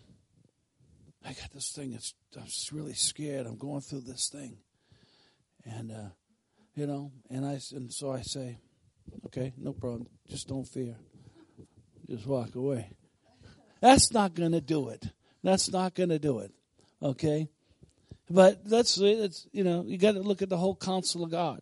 I 1.25 1.33
got 1.33 1.51
this 1.53 1.71
thing. 1.71 1.93
It's, 1.93 2.13
I'm 2.37 2.47
really 2.71 2.93
scared. 2.93 3.45
I'm 3.45 3.57
going 3.57 3.81
through 3.81 4.01
this 4.01 4.29
thing. 4.29 4.57
And 5.65 5.91
uh, 5.91 6.09
you 6.75 6.87
know, 6.87 7.11
and 7.29 7.45
I 7.45 7.59
and 7.73 7.91
so 7.91 8.11
I 8.11 8.21
say, 8.21 8.57
okay, 9.25 9.53
no 9.57 9.73
problem. 9.73 10.07
Just 10.29 10.47
don't 10.47 10.65
fear. 10.65 10.95
Just 12.09 12.25
walk 12.25 12.55
away. 12.55 12.91
That's 13.81 14.11
not 14.11 14.33
going 14.33 14.53
to 14.53 14.61
do 14.61 14.89
it. 14.89 15.05
That's 15.43 15.71
not 15.71 15.93
going 15.93 16.09
to 16.09 16.19
do 16.19 16.39
it. 16.39 16.51
Okay? 17.01 17.49
But 18.29 18.67
that's 18.67 18.97
it's 18.99 19.47
you 19.51 19.63
know, 19.63 19.83
you 19.85 19.97
got 19.97 20.13
to 20.13 20.21
look 20.21 20.41
at 20.41 20.49
the 20.49 20.57
whole 20.57 20.75
counsel 20.75 21.23
of 21.23 21.31
God. 21.31 21.61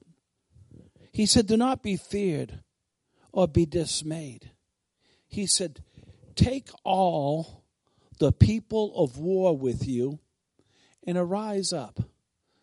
He 1.11 1.25
said, 1.25 1.47
"Do 1.47 1.57
not 1.57 1.81
be 1.81 1.97
feared 1.97 2.59
or 3.31 3.47
be 3.47 3.65
dismayed." 3.65 4.51
He 5.27 5.47
said, 5.47 5.83
"Take 6.35 6.69
all 6.83 7.63
the 8.19 8.31
people 8.31 8.95
of 8.95 9.17
war 9.17 9.57
with 9.57 9.87
you 9.87 10.19
and 11.03 11.17
arise 11.17 11.71
up." 11.71 11.99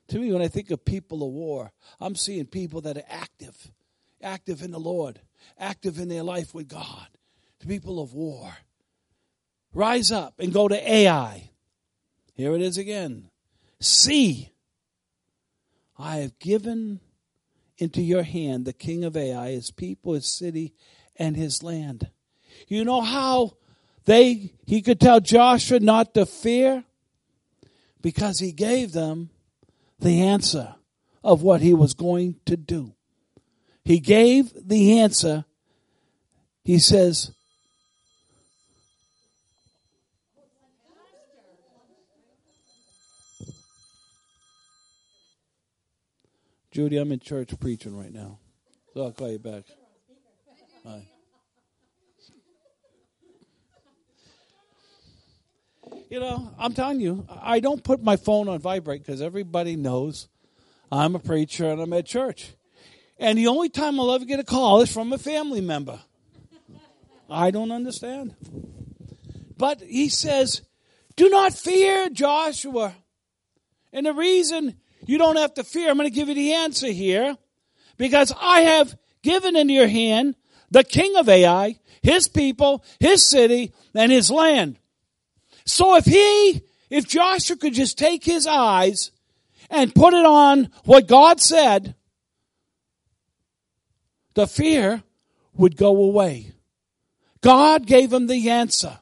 To 0.08 0.18
me, 0.18 0.32
when 0.32 0.42
I 0.42 0.48
think 0.48 0.70
of 0.70 0.84
people 0.84 1.22
of 1.22 1.32
war, 1.32 1.72
I'm 1.98 2.14
seeing 2.14 2.46
people 2.46 2.80
that 2.82 2.96
are 2.96 3.06
active, 3.06 3.72
active 4.20 4.62
in 4.62 4.70
the 4.70 4.80
Lord, 4.80 5.20
active 5.56 5.98
in 5.98 6.08
their 6.08 6.22
life 6.22 6.54
with 6.54 6.68
God. 6.68 7.08
The 7.60 7.66
people 7.66 8.00
of 8.00 8.12
war. 8.12 8.58
Rise 9.72 10.12
up 10.12 10.38
and 10.38 10.52
go 10.52 10.68
to 10.68 10.92
Ai. 10.92 11.50
Here 12.34 12.54
it 12.54 12.60
is 12.60 12.76
again. 12.76 13.30
See, 13.80 14.50
I 15.96 16.18
have 16.18 16.38
given 16.38 17.00
into 17.78 18.02
your 18.02 18.22
hand 18.22 18.66
the 18.66 18.72
king 18.72 19.04
of 19.04 19.16
Ai, 19.16 19.52
his 19.52 19.70
people, 19.70 20.12
his 20.12 20.26
city, 20.26 20.74
and 21.16 21.36
his 21.36 21.62
land. 21.62 22.10
You 22.68 22.84
know 22.84 23.00
how 23.00 23.56
they 24.04 24.52
he 24.66 24.82
could 24.82 25.00
tell 25.00 25.20
Joshua 25.20 25.80
not 25.80 26.14
to 26.14 26.26
fear? 26.26 26.84
Because 28.02 28.38
he 28.38 28.52
gave 28.52 28.92
them 28.92 29.30
the 29.98 30.22
answer 30.22 30.74
of 31.22 31.42
what 31.42 31.62
he 31.62 31.72
was 31.72 31.94
going 31.94 32.36
to 32.44 32.56
do. 32.56 32.94
He 33.84 33.98
gave 33.98 34.52
the 34.68 35.00
answer. 35.00 35.44
He 36.64 36.78
says, 36.78 37.32
Judy, 46.70 46.96
I'm 46.96 47.12
in 47.12 47.20
church 47.20 47.58
preaching 47.60 47.96
right 47.96 48.12
now. 48.12 48.38
So 48.92 49.04
I'll 49.04 49.12
call 49.12 49.30
you 49.30 49.38
back. 49.38 49.62
Bye. 50.84 51.13
You 56.14 56.20
know, 56.20 56.54
I'm 56.60 56.74
telling 56.74 57.00
you, 57.00 57.26
I 57.28 57.58
don't 57.58 57.82
put 57.82 58.00
my 58.00 58.14
phone 58.14 58.48
on 58.48 58.60
vibrate 58.60 59.04
because 59.04 59.20
everybody 59.20 59.74
knows 59.74 60.28
I'm 60.92 61.16
a 61.16 61.18
preacher 61.18 61.68
and 61.68 61.80
I'm 61.80 61.92
at 61.92 62.06
church. 62.06 62.54
And 63.18 63.36
the 63.36 63.48
only 63.48 63.68
time 63.68 63.98
I'll 63.98 64.12
ever 64.12 64.24
get 64.24 64.38
a 64.38 64.44
call 64.44 64.80
is 64.80 64.92
from 64.92 65.12
a 65.12 65.18
family 65.18 65.60
member. 65.60 65.98
I 67.28 67.50
don't 67.50 67.72
understand. 67.72 68.36
But 69.58 69.80
he 69.80 70.08
says, 70.08 70.62
Do 71.16 71.28
not 71.30 71.52
fear, 71.52 72.08
Joshua. 72.10 72.94
And 73.92 74.06
the 74.06 74.14
reason 74.14 74.76
you 75.06 75.18
don't 75.18 75.34
have 75.34 75.54
to 75.54 75.64
fear, 75.64 75.90
I'm 75.90 75.96
going 75.96 76.08
to 76.08 76.14
give 76.14 76.28
you 76.28 76.36
the 76.36 76.52
answer 76.52 76.92
here. 76.92 77.36
Because 77.96 78.32
I 78.40 78.60
have 78.60 78.96
given 79.22 79.56
into 79.56 79.72
your 79.72 79.88
hand 79.88 80.36
the 80.70 80.84
king 80.84 81.16
of 81.16 81.28
Ai, 81.28 81.80
his 82.04 82.28
people, 82.28 82.84
his 83.00 83.28
city, 83.28 83.72
and 83.96 84.12
his 84.12 84.30
land. 84.30 84.78
So 85.66 85.96
if 85.96 86.04
he, 86.04 86.62
if 86.90 87.06
Joshua 87.06 87.56
could 87.56 87.74
just 87.74 87.98
take 87.98 88.24
his 88.24 88.46
eyes 88.46 89.10
and 89.70 89.94
put 89.94 90.14
it 90.14 90.26
on 90.26 90.70
what 90.84 91.08
God 91.08 91.40
said, 91.40 91.94
the 94.34 94.46
fear 94.46 95.02
would 95.54 95.76
go 95.76 95.96
away. 95.96 96.52
God 97.40 97.86
gave 97.86 98.12
him 98.12 98.26
the 98.26 98.50
answer. 98.50 98.98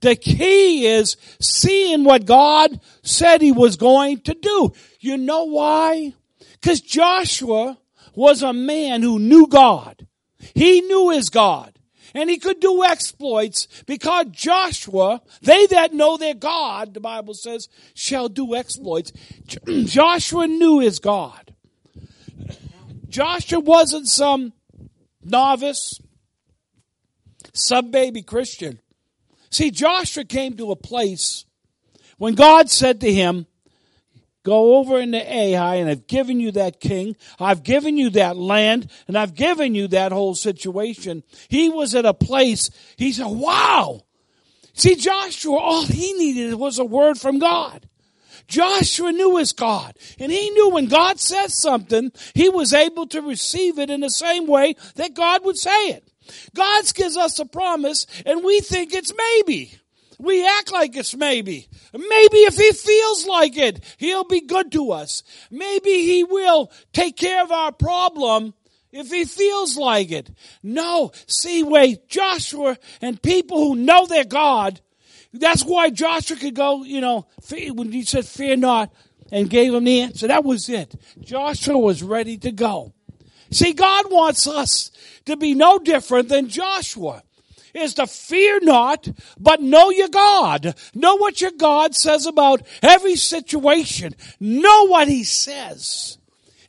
The 0.00 0.16
key 0.16 0.86
is 0.86 1.16
seeing 1.40 2.04
what 2.04 2.26
God 2.26 2.80
said 3.02 3.40
he 3.40 3.52
was 3.52 3.76
going 3.76 4.20
to 4.20 4.34
do. 4.34 4.72
You 5.00 5.16
know 5.16 5.44
why? 5.44 6.12
Because 6.60 6.80
Joshua 6.80 7.78
was 8.14 8.42
a 8.42 8.52
man 8.52 9.02
who 9.02 9.18
knew 9.18 9.46
God. 9.46 10.06
He 10.54 10.82
knew 10.82 11.10
his 11.10 11.30
God 11.30 11.75
and 12.16 12.30
he 12.30 12.38
could 12.38 12.60
do 12.60 12.82
exploits 12.82 13.68
because 13.86 14.26
Joshua, 14.30 15.20
they 15.42 15.66
that 15.66 15.92
know 15.92 16.16
their 16.16 16.34
God, 16.34 16.94
the 16.94 17.00
Bible 17.00 17.34
says, 17.34 17.68
shall 17.94 18.28
do 18.28 18.54
exploits. 18.54 19.12
Joshua 19.84 20.46
knew 20.46 20.80
his 20.80 20.98
God. 20.98 21.54
Joshua 23.08 23.60
wasn't 23.60 24.08
some 24.08 24.52
novice, 25.22 26.00
some 27.52 27.90
baby 27.90 28.22
Christian. 28.22 28.80
See, 29.50 29.70
Joshua 29.70 30.24
came 30.24 30.56
to 30.56 30.70
a 30.70 30.76
place 30.76 31.44
when 32.18 32.34
God 32.34 32.70
said 32.70 33.00
to 33.00 33.12
him, 33.12 33.46
Go 34.46 34.76
over 34.76 35.00
into 35.00 35.18
Ai 35.18 35.74
and 35.74 35.90
I've 35.90 36.06
given 36.06 36.38
you 36.38 36.52
that 36.52 36.78
king. 36.78 37.16
I've 37.40 37.64
given 37.64 37.96
you 37.96 38.10
that 38.10 38.36
land 38.36 38.88
and 39.08 39.18
I've 39.18 39.34
given 39.34 39.74
you 39.74 39.88
that 39.88 40.12
whole 40.12 40.36
situation. 40.36 41.24
He 41.48 41.68
was 41.68 41.96
at 41.96 42.04
a 42.04 42.14
place, 42.14 42.70
he 42.96 43.10
said, 43.10 43.26
wow. 43.26 44.02
See, 44.72 44.94
Joshua, 44.94 45.56
all 45.56 45.84
he 45.84 46.12
needed 46.12 46.54
was 46.54 46.78
a 46.78 46.84
word 46.84 47.18
from 47.18 47.40
God. 47.40 47.88
Joshua 48.46 49.10
knew 49.10 49.36
his 49.36 49.50
God. 49.50 49.96
And 50.20 50.30
he 50.30 50.50
knew 50.50 50.70
when 50.70 50.86
God 50.86 51.18
says 51.18 51.60
something, 51.60 52.12
he 52.32 52.48
was 52.48 52.72
able 52.72 53.08
to 53.08 53.22
receive 53.22 53.80
it 53.80 53.90
in 53.90 53.98
the 53.98 54.10
same 54.10 54.46
way 54.46 54.76
that 54.94 55.14
God 55.14 55.44
would 55.44 55.56
say 55.56 55.88
it. 55.88 56.08
God 56.54 56.84
gives 56.94 57.16
us 57.16 57.40
a 57.40 57.46
promise 57.46 58.06
and 58.24 58.44
we 58.44 58.60
think 58.60 58.94
it's 58.94 59.12
maybe. 59.12 59.76
We 60.18 60.46
act 60.46 60.72
like 60.72 60.96
it's 60.96 61.14
maybe. 61.14 61.68
Maybe 61.92 62.38
if 62.38 62.56
he 62.56 62.72
feels 62.72 63.26
like 63.26 63.56
it, 63.56 63.82
he'll 63.98 64.24
be 64.24 64.40
good 64.40 64.72
to 64.72 64.92
us. 64.92 65.22
Maybe 65.50 65.90
he 65.90 66.24
will 66.24 66.70
take 66.92 67.16
care 67.16 67.42
of 67.42 67.52
our 67.52 67.72
problem 67.72 68.54
if 68.92 69.10
he 69.10 69.24
feels 69.24 69.76
like 69.76 70.10
it. 70.10 70.30
No. 70.62 71.12
See, 71.26 71.62
wait, 71.62 72.08
Joshua 72.08 72.78
and 73.02 73.20
people 73.20 73.58
who 73.58 73.76
know 73.76 74.06
their 74.06 74.24
God, 74.24 74.80
that's 75.32 75.64
why 75.64 75.90
Joshua 75.90 76.36
could 76.36 76.54
go, 76.54 76.82
you 76.84 77.00
know, 77.00 77.26
when 77.50 77.92
he 77.92 78.02
said, 78.02 78.24
fear 78.24 78.56
not, 78.56 78.92
and 79.30 79.50
gave 79.50 79.74
him 79.74 79.84
the 79.84 80.00
answer. 80.00 80.28
That 80.28 80.44
was 80.44 80.68
it. 80.68 80.94
Joshua 81.20 81.76
was 81.76 82.02
ready 82.02 82.38
to 82.38 82.52
go. 82.52 82.94
See, 83.50 83.72
God 83.72 84.10
wants 84.10 84.46
us 84.46 84.90
to 85.26 85.36
be 85.36 85.54
no 85.54 85.78
different 85.78 86.28
than 86.28 86.48
Joshua. 86.48 87.22
Is 87.76 87.94
to 87.94 88.06
fear 88.06 88.58
not, 88.62 89.06
but 89.38 89.60
know 89.60 89.90
your 89.90 90.08
God. 90.08 90.74
Know 90.94 91.16
what 91.16 91.42
your 91.42 91.50
God 91.50 91.94
says 91.94 92.24
about 92.24 92.62
every 92.82 93.16
situation. 93.16 94.14
Know 94.40 94.86
what 94.86 95.08
He 95.08 95.24
says. 95.24 96.16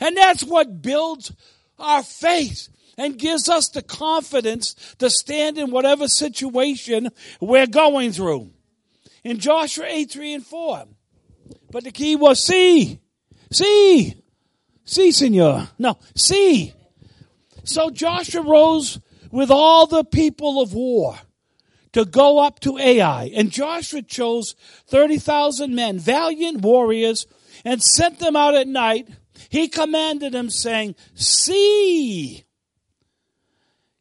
And 0.01 0.17
that's 0.17 0.43
what 0.43 0.81
builds 0.81 1.31
our 1.79 2.03
faith 2.03 2.67
and 2.97 3.17
gives 3.17 3.47
us 3.47 3.69
the 3.69 3.81
confidence 3.81 4.73
to 4.99 5.09
stand 5.09 5.57
in 5.57 5.71
whatever 5.71 6.09
situation 6.09 7.09
we're 7.39 7.67
going 7.67 8.11
through. 8.11 8.51
In 9.23 9.39
Joshua 9.39 9.85
8, 9.87 10.11
3 10.11 10.33
and 10.33 10.45
4. 10.45 10.83
But 11.71 11.85
the 11.85 11.91
key 11.91 12.17
was 12.17 12.43
see. 12.43 12.99
See. 13.51 14.13
See, 14.83 15.11
senor. 15.11 15.69
No, 15.79 15.97
see. 16.15 16.73
So 17.63 17.89
Joshua 17.91 18.41
rose 18.41 18.99
with 19.31 19.51
all 19.51 19.87
the 19.87 20.03
people 20.03 20.61
of 20.61 20.73
war 20.73 21.17
to 21.93 22.05
go 22.05 22.39
up 22.39 22.59
to 22.61 22.77
Ai. 22.77 23.31
And 23.35 23.51
Joshua 23.51 24.01
chose 24.01 24.55
30,000 24.87 25.73
men, 25.73 25.99
valiant 25.99 26.61
warriors, 26.61 27.25
and 27.65 27.81
sent 27.81 28.19
them 28.19 28.35
out 28.35 28.55
at 28.55 28.67
night. 28.67 29.07
He 29.49 29.67
commanded 29.67 30.33
them 30.33 30.49
saying, 30.49 30.95
see, 31.15 32.45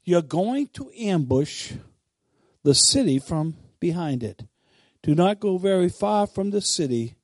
you're 0.05 0.23
going 0.23 0.69
to 0.75 0.91
ambush 0.99 1.73
the 2.63 2.75
city 2.75 3.19
from 3.19 3.57
behind 3.81 4.23
it. 4.23 4.45
Do 5.03 5.15
not 5.15 5.41
go 5.41 5.57
very 5.57 5.89
far 5.89 6.27
from 6.27 6.51
the 6.51 6.61
city, 6.61 7.17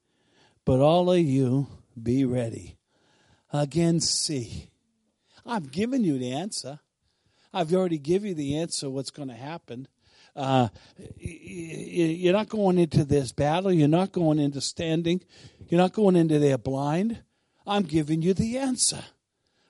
but 0.64 0.80
all 0.80 1.10
of 1.10 1.18
you 1.18 1.66
be 2.00 2.24
ready. 2.24 2.76
Again, 3.52 4.00
see. 4.00 4.70
I'm 5.44 5.64
giving 5.64 6.04
you 6.04 6.18
the 6.18 6.32
answer. 6.32 6.78
I've 7.52 7.72
already 7.72 7.98
given 7.98 8.30
you 8.30 8.34
the 8.34 8.56
answer 8.58 8.88
what's 8.88 9.10
going 9.10 9.28
to 9.28 9.34
happen. 9.34 9.88
Uh, 10.34 10.68
you're 11.18 12.32
not 12.32 12.48
going 12.48 12.78
into 12.78 13.04
this 13.04 13.32
battle. 13.32 13.72
You're 13.72 13.88
not 13.88 14.12
going 14.12 14.38
into 14.38 14.60
standing. 14.60 15.20
You're 15.68 15.80
not 15.80 15.92
going 15.92 16.16
into 16.16 16.38
there 16.38 16.58
blind. 16.58 17.22
I'm 17.66 17.82
giving 17.82 18.22
you 18.22 18.34
the 18.34 18.58
answer. 18.58 19.04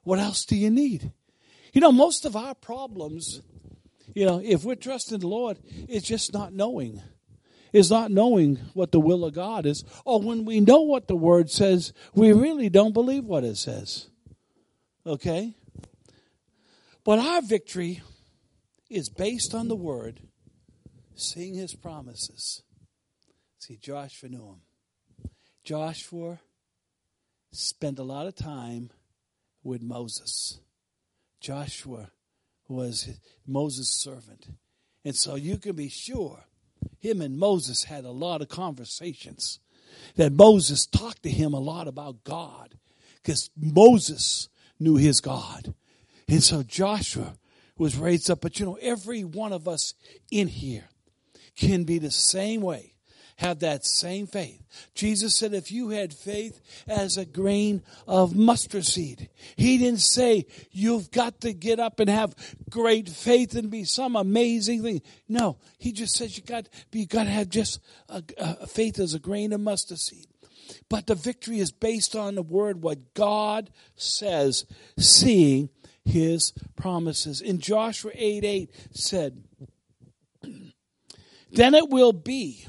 What 0.05 0.19
else 0.19 0.45
do 0.45 0.57
you 0.57 0.71
need? 0.71 1.13
You 1.73 1.81
know, 1.81 1.93
most 1.93 2.25
of 2.25 2.37
our 2.37 2.55
problems, 2.55 3.43
you 4.15 4.25
know, 4.25 4.41
if 4.43 4.65
we're 4.65 4.77
trusting 4.77 5.19
the 5.19 5.29
Lord, 5.29 5.59
it's 5.89 6.07
just 6.07 6.33
not 6.33 6.53
knowing. 6.53 7.01
Is 7.73 7.91
not 7.91 8.11
knowing 8.11 8.57
what 8.75 8.93
the 8.93 9.01
will 9.01 9.25
of 9.25 9.33
God 9.33 9.65
is. 9.65 9.83
Or 10.05 10.21
when 10.21 10.45
we 10.45 10.61
know 10.61 10.83
what 10.83 11.09
the 11.09 11.17
Word 11.17 11.51
says, 11.51 11.95
we 12.15 12.31
really 12.33 12.69
don't 12.69 12.93
believe 12.93 13.25
what 13.25 13.45
it 13.45 13.57
says. 13.57 14.09
Okay? 15.07 15.57
But 17.05 17.19
our 17.19 17.43
victory 17.43 18.03
is 18.89 19.09
based 19.09 19.55
on 19.55 19.69
the 19.69 19.77
Word, 19.77 20.21
seeing 21.15 21.55
His 21.55 21.75
promises. 21.75 22.63
See, 23.59 23.77
Joshua 23.77 24.29
knew 24.29 24.45
him. 24.45 25.31
Joshua 25.63 26.41
spent 27.53 27.99
a 27.99 28.03
lot 28.03 28.27
of 28.27 28.35
time 28.35 28.91
with 29.63 29.83
Moses. 29.83 30.59
Joshua 31.41 32.11
was 32.69 33.09
Moses' 33.47 33.91
servant. 33.91 34.49
And 35.05 35.15
so 35.15 35.37
you 35.37 35.59
can 35.59 35.77
be 35.77 35.89
sure 35.89 36.45
him 36.99 37.21
and 37.21 37.39
Moses 37.39 37.85
had 37.85 38.05
a 38.05 38.11
lot 38.11 38.43
of 38.43 38.49
conversations. 38.49 39.61
That 40.17 40.33
Moses 40.33 40.87
talked 40.87 41.23
to 41.23 41.31
him 41.31 41.53
a 41.53 41.61
lot 41.61 41.87
about 41.87 42.25
God 42.25 42.79
because 43.17 43.51
Moses 43.57 44.49
knew 44.81 44.97
his 44.97 45.21
God. 45.21 45.75
And 46.29 46.43
so 46.43 46.63
Joshua 46.63 47.37
was 47.77 47.97
raised 47.97 48.31
up. 48.31 48.41
But 48.41 48.59
you 48.59 48.67
know, 48.67 48.79
every 48.81 49.25
one 49.25 49.53
of 49.53 49.69
us 49.69 49.95
in 50.31 50.49
here 50.49 50.89
can 51.57 51.85
be 51.85 51.99
the 51.99 52.11
same 52.11 52.61
way 52.61 52.93
have 53.43 53.61
that 53.61 53.85
same 53.85 54.27
faith. 54.27 54.61
Jesus 54.95 55.37
said, 55.37 55.53
if 55.53 55.73
you 55.73 55.91
had 55.91 56.15
faith 56.15 56.61
as 56.87 57.17
a 57.17 57.25
grain 57.25 57.83
of 58.07 58.35
mustard 58.35 58.87
seed, 58.87 59.29
He 59.57 59.79
didn't 59.79 60.01
say 60.01 60.47
you've 60.71 61.11
got 61.11 61.41
to 61.43 61.53
get 61.53 61.81
up 61.81 62.01
and 62.01 62.09
have 62.09 62.35
great 62.71 63.09
faith 63.09 63.55
and 63.55 63.71
be 63.71 63.85
some 63.85 64.17
amazing 64.17 64.83
thing. 64.83 65.03
No, 65.29 65.59
He 65.79 65.93
just 65.93 66.15
says 66.15 66.37
you 66.37 66.43
got, 66.43 66.69
you 66.93 67.07
got 67.07 67.25
to 67.25 67.31
have 67.31 67.49
just 67.49 67.81
a, 68.09 68.23
a 68.39 68.67
faith 68.67 68.99
as 68.99 69.15
a 69.15 69.19
grain 69.19 69.53
of 69.53 69.61
mustard 69.61 69.99
seed. 69.99 70.27
But 70.89 71.07
the 71.07 71.15
victory 71.15 71.59
is 71.59 71.73
based 71.73 72.15
on 72.15 72.35
the 72.35 72.43
word, 72.43 72.83
what 72.83 73.15
God 73.15 73.71
says, 73.97 74.65
seeing 74.97 75.69
His 76.05 76.53
promises. 76.77 77.41
In 77.41 77.59
Joshua 77.61 78.11
8 78.15 78.45
8 78.45 78.71
said, 78.93 79.45
Then 81.51 81.75
it 81.75 81.89
will 81.89 82.13
be 82.13 82.67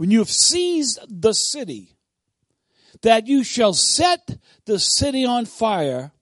when 0.00 0.10
you 0.10 0.20
have 0.20 0.30
seized 0.30 0.98
the 1.10 1.34
city, 1.34 1.94
that 3.02 3.26
you 3.26 3.44
shall 3.44 3.74
set 3.74 4.38
the 4.64 4.78
city 4.78 5.26
on 5.26 5.44
fire, 5.44 6.12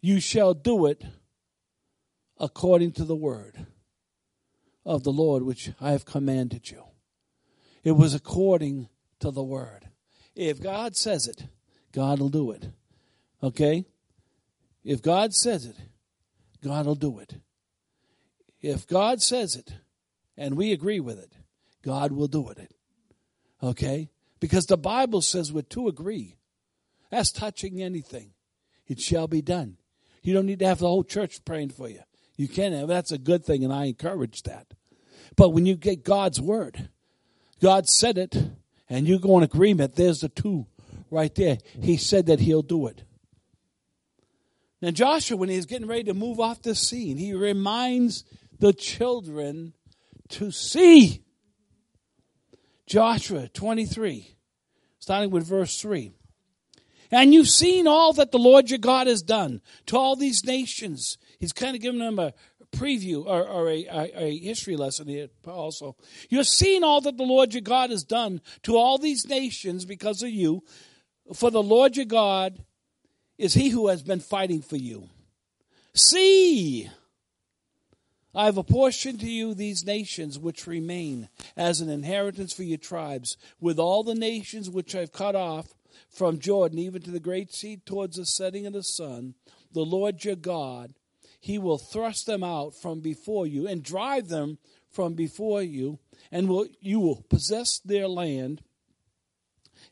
you 0.00 0.20
shall 0.20 0.54
do 0.54 0.86
it 0.86 1.04
according 2.40 2.92
to 2.92 3.04
the 3.04 3.14
word 3.14 3.66
of 4.86 5.04
the 5.04 5.12
Lord 5.12 5.42
which 5.42 5.72
I 5.82 5.90
have 5.90 6.06
commanded 6.06 6.70
you. 6.70 6.84
It 7.84 7.92
was 7.92 8.14
according 8.14 8.88
to 9.20 9.30
the 9.30 9.42
word. 9.42 9.90
If 10.34 10.58
God 10.58 10.96
says 10.96 11.26
it, 11.26 11.44
God 11.92 12.20
will 12.20 12.30
do 12.30 12.52
it. 12.52 12.70
Okay? 13.42 13.84
If 14.84 15.02
God 15.02 15.32
says 15.34 15.64
it, 15.64 15.76
God 16.62 16.86
will 16.86 16.94
do 16.94 17.18
it. 17.18 17.34
If 18.60 18.86
God 18.86 19.20
says 19.22 19.56
it, 19.56 19.74
and 20.36 20.56
we 20.56 20.72
agree 20.72 21.00
with 21.00 21.18
it, 21.18 21.32
God 21.82 22.12
will 22.12 22.28
do 22.28 22.48
it. 22.48 22.72
Okay? 23.62 24.10
Because 24.40 24.66
the 24.66 24.76
Bible 24.76 25.20
says 25.20 25.52
we're 25.52 25.62
to 25.62 25.88
agree. 25.88 26.36
As 27.10 27.30
touching 27.30 27.82
anything, 27.82 28.30
it 28.86 28.98
shall 28.98 29.28
be 29.28 29.42
done. 29.42 29.76
You 30.22 30.32
don't 30.32 30.46
need 30.46 30.60
to 30.60 30.66
have 30.66 30.78
the 30.78 30.88
whole 30.88 31.04
church 31.04 31.44
praying 31.44 31.70
for 31.70 31.88
you. 31.88 32.00
You 32.36 32.48
can 32.48 32.72
have. 32.72 32.88
That's 32.88 33.12
a 33.12 33.18
good 33.18 33.44
thing, 33.44 33.64
and 33.64 33.72
I 33.72 33.84
encourage 33.86 34.42
that. 34.44 34.68
But 35.36 35.50
when 35.50 35.66
you 35.66 35.76
get 35.76 36.04
God's 36.04 36.40
word, 36.40 36.88
God 37.60 37.88
said 37.88 38.18
it, 38.18 38.36
and 38.88 39.06
you 39.06 39.18
go 39.18 39.36
in 39.38 39.44
agreement, 39.44 39.96
there's 39.96 40.20
the 40.20 40.28
two 40.28 40.66
right 41.10 41.34
there. 41.34 41.58
He 41.80 41.96
said 41.96 42.26
that 42.26 42.40
he'll 42.40 42.62
do 42.62 42.86
it. 42.86 43.02
Now, 44.82 44.90
Joshua, 44.90 45.36
when 45.36 45.48
he's 45.48 45.64
getting 45.64 45.86
ready 45.86 46.02
to 46.04 46.14
move 46.14 46.40
off 46.40 46.62
the 46.62 46.74
scene, 46.74 47.16
he 47.16 47.32
reminds 47.32 48.24
the 48.58 48.72
children 48.72 49.74
to 50.30 50.50
see. 50.50 51.22
Joshua 52.86 53.48
23, 53.48 54.36
starting 54.98 55.30
with 55.30 55.46
verse 55.46 55.80
3. 55.80 56.10
And 57.12 57.32
you've 57.32 57.48
seen 57.48 57.86
all 57.86 58.12
that 58.14 58.32
the 58.32 58.38
Lord 58.38 58.70
your 58.70 58.80
God 58.80 59.06
has 59.06 59.22
done 59.22 59.60
to 59.86 59.96
all 59.96 60.16
these 60.16 60.44
nations. 60.44 61.16
He's 61.38 61.52
kind 61.52 61.76
of 61.76 61.82
giving 61.82 62.00
them 62.00 62.18
a 62.18 62.32
preview 62.72 63.24
or, 63.26 63.46
or 63.46 63.68
a, 63.68 63.84
a, 63.84 64.24
a, 64.24 64.38
history 64.38 64.76
lesson 64.76 65.06
here 65.06 65.28
also. 65.46 65.94
You've 66.30 66.46
seen 66.46 66.82
all 66.82 67.02
that 67.02 67.18
the 67.18 67.22
Lord 67.22 67.52
your 67.52 67.60
God 67.60 67.90
has 67.90 68.02
done 68.02 68.40
to 68.62 68.76
all 68.76 68.98
these 68.98 69.26
nations 69.26 69.84
because 69.84 70.22
of 70.22 70.30
you. 70.30 70.64
For 71.34 71.50
the 71.50 71.62
Lord 71.62 71.96
your 71.96 72.06
God 72.06 72.64
is 73.38 73.54
he 73.54 73.70
who 73.70 73.88
has 73.88 74.02
been 74.02 74.20
fighting 74.20 74.62
for 74.62 74.76
you. 74.76 75.08
See 75.94 76.88
I 78.34 78.46
have 78.46 78.56
apportioned 78.56 79.20
to 79.20 79.30
you 79.30 79.52
these 79.52 79.84
nations 79.84 80.38
which 80.38 80.66
remain 80.66 81.28
as 81.54 81.80
an 81.80 81.90
inheritance 81.90 82.54
for 82.54 82.62
your 82.62 82.78
tribes, 82.78 83.36
with 83.60 83.78
all 83.78 84.02
the 84.02 84.14
nations 84.14 84.70
which 84.70 84.94
I 84.94 85.00
have 85.00 85.12
cut 85.12 85.36
off 85.36 85.74
from 86.08 86.38
Jordan, 86.38 86.78
even 86.78 87.02
to 87.02 87.10
the 87.10 87.20
great 87.20 87.52
sea 87.52 87.76
towards 87.84 88.16
the 88.16 88.24
setting 88.24 88.66
of 88.66 88.72
the 88.72 88.82
sun. 88.82 89.34
The 89.72 89.84
Lord 89.84 90.24
your 90.24 90.36
God, 90.36 90.94
he 91.40 91.58
will 91.58 91.76
thrust 91.76 92.24
them 92.24 92.42
out 92.42 92.74
from 92.74 93.00
before 93.00 93.46
you 93.46 93.68
and 93.68 93.82
drive 93.82 94.28
them 94.28 94.58
from 94.90 95.12
before 95.12 95.62
you, 95.62 95.98
and 96.30 96.48
will, 96.48 96.66
you 96.80 97.00
will 97.00 97.24
possess 97.28 97.80
their 97.80 98.08
land, 98.08 98.62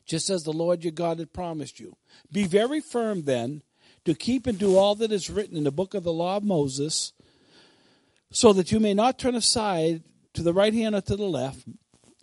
just 0.05 0.29
as 0.29 0.43
the 0.43 0.53
Lord 0.53 0.83
your 0.83 0.91
God 0.91 1.19
had 1.19 1.33
promised 1.33 1.79
you. 1.79 1.95
Be 2.31 2.45
very 2.45 2.79
firm 2.79 3.23
then 3.23 3.61
to 4.05 4.13
keep 4.13 4.47
and 4.47 4.57
do 4.57 4.77
all 4.77 4.95
that 4.95 5.11
is 5.11 5.29
written 5.29 5.57
in 5.57 5.63
the 5.63 5.71
book 5.71 5.93
of 5.93 6.03
the 6.03 6.13
law 6.13 6.37
of 6.37 6.43
Moses 6.43 7.13
so 8.31 8.53
that 8.53 8.71
you 8.71 8.79
may 8.79 8.93
not 8.93 9.19
turn 9.19 9.35
aside 9.35 10.03
to 10.33 10.41
the 10.41 10.53
right 10.53 10.73
hand 10.73 10.95
or 10.95 11.01
to 11.01 11.15
the 11.15 11.23
left. 11.23 11.67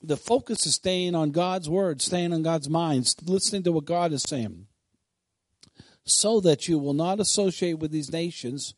The 0.02 0.16
focus 0.16 0.66
is 0.66 0.76
staying 0.76 1.14
on 1.14 1.33
God's 1.33 1.68
word, 1.68 2.00
staying 2.00 2.33
on 2.33 2.42
God's 2.42 2.68
mind, 2.68 3.14
listening 3.24 3.62
to 3.64 3.72
what 3.72 3.85
God 3.85 4.12
is 4.12 4.22
saying. 4.22 4.66
So 6.04 6.40
that 6.40 6.68
you 6.68 6.78
will 6.78 6.94
not 6.94 7.20
associate 7.20 7.78
with 7.78 7.90
these 7.90 8.12
nations, 8.12 8.74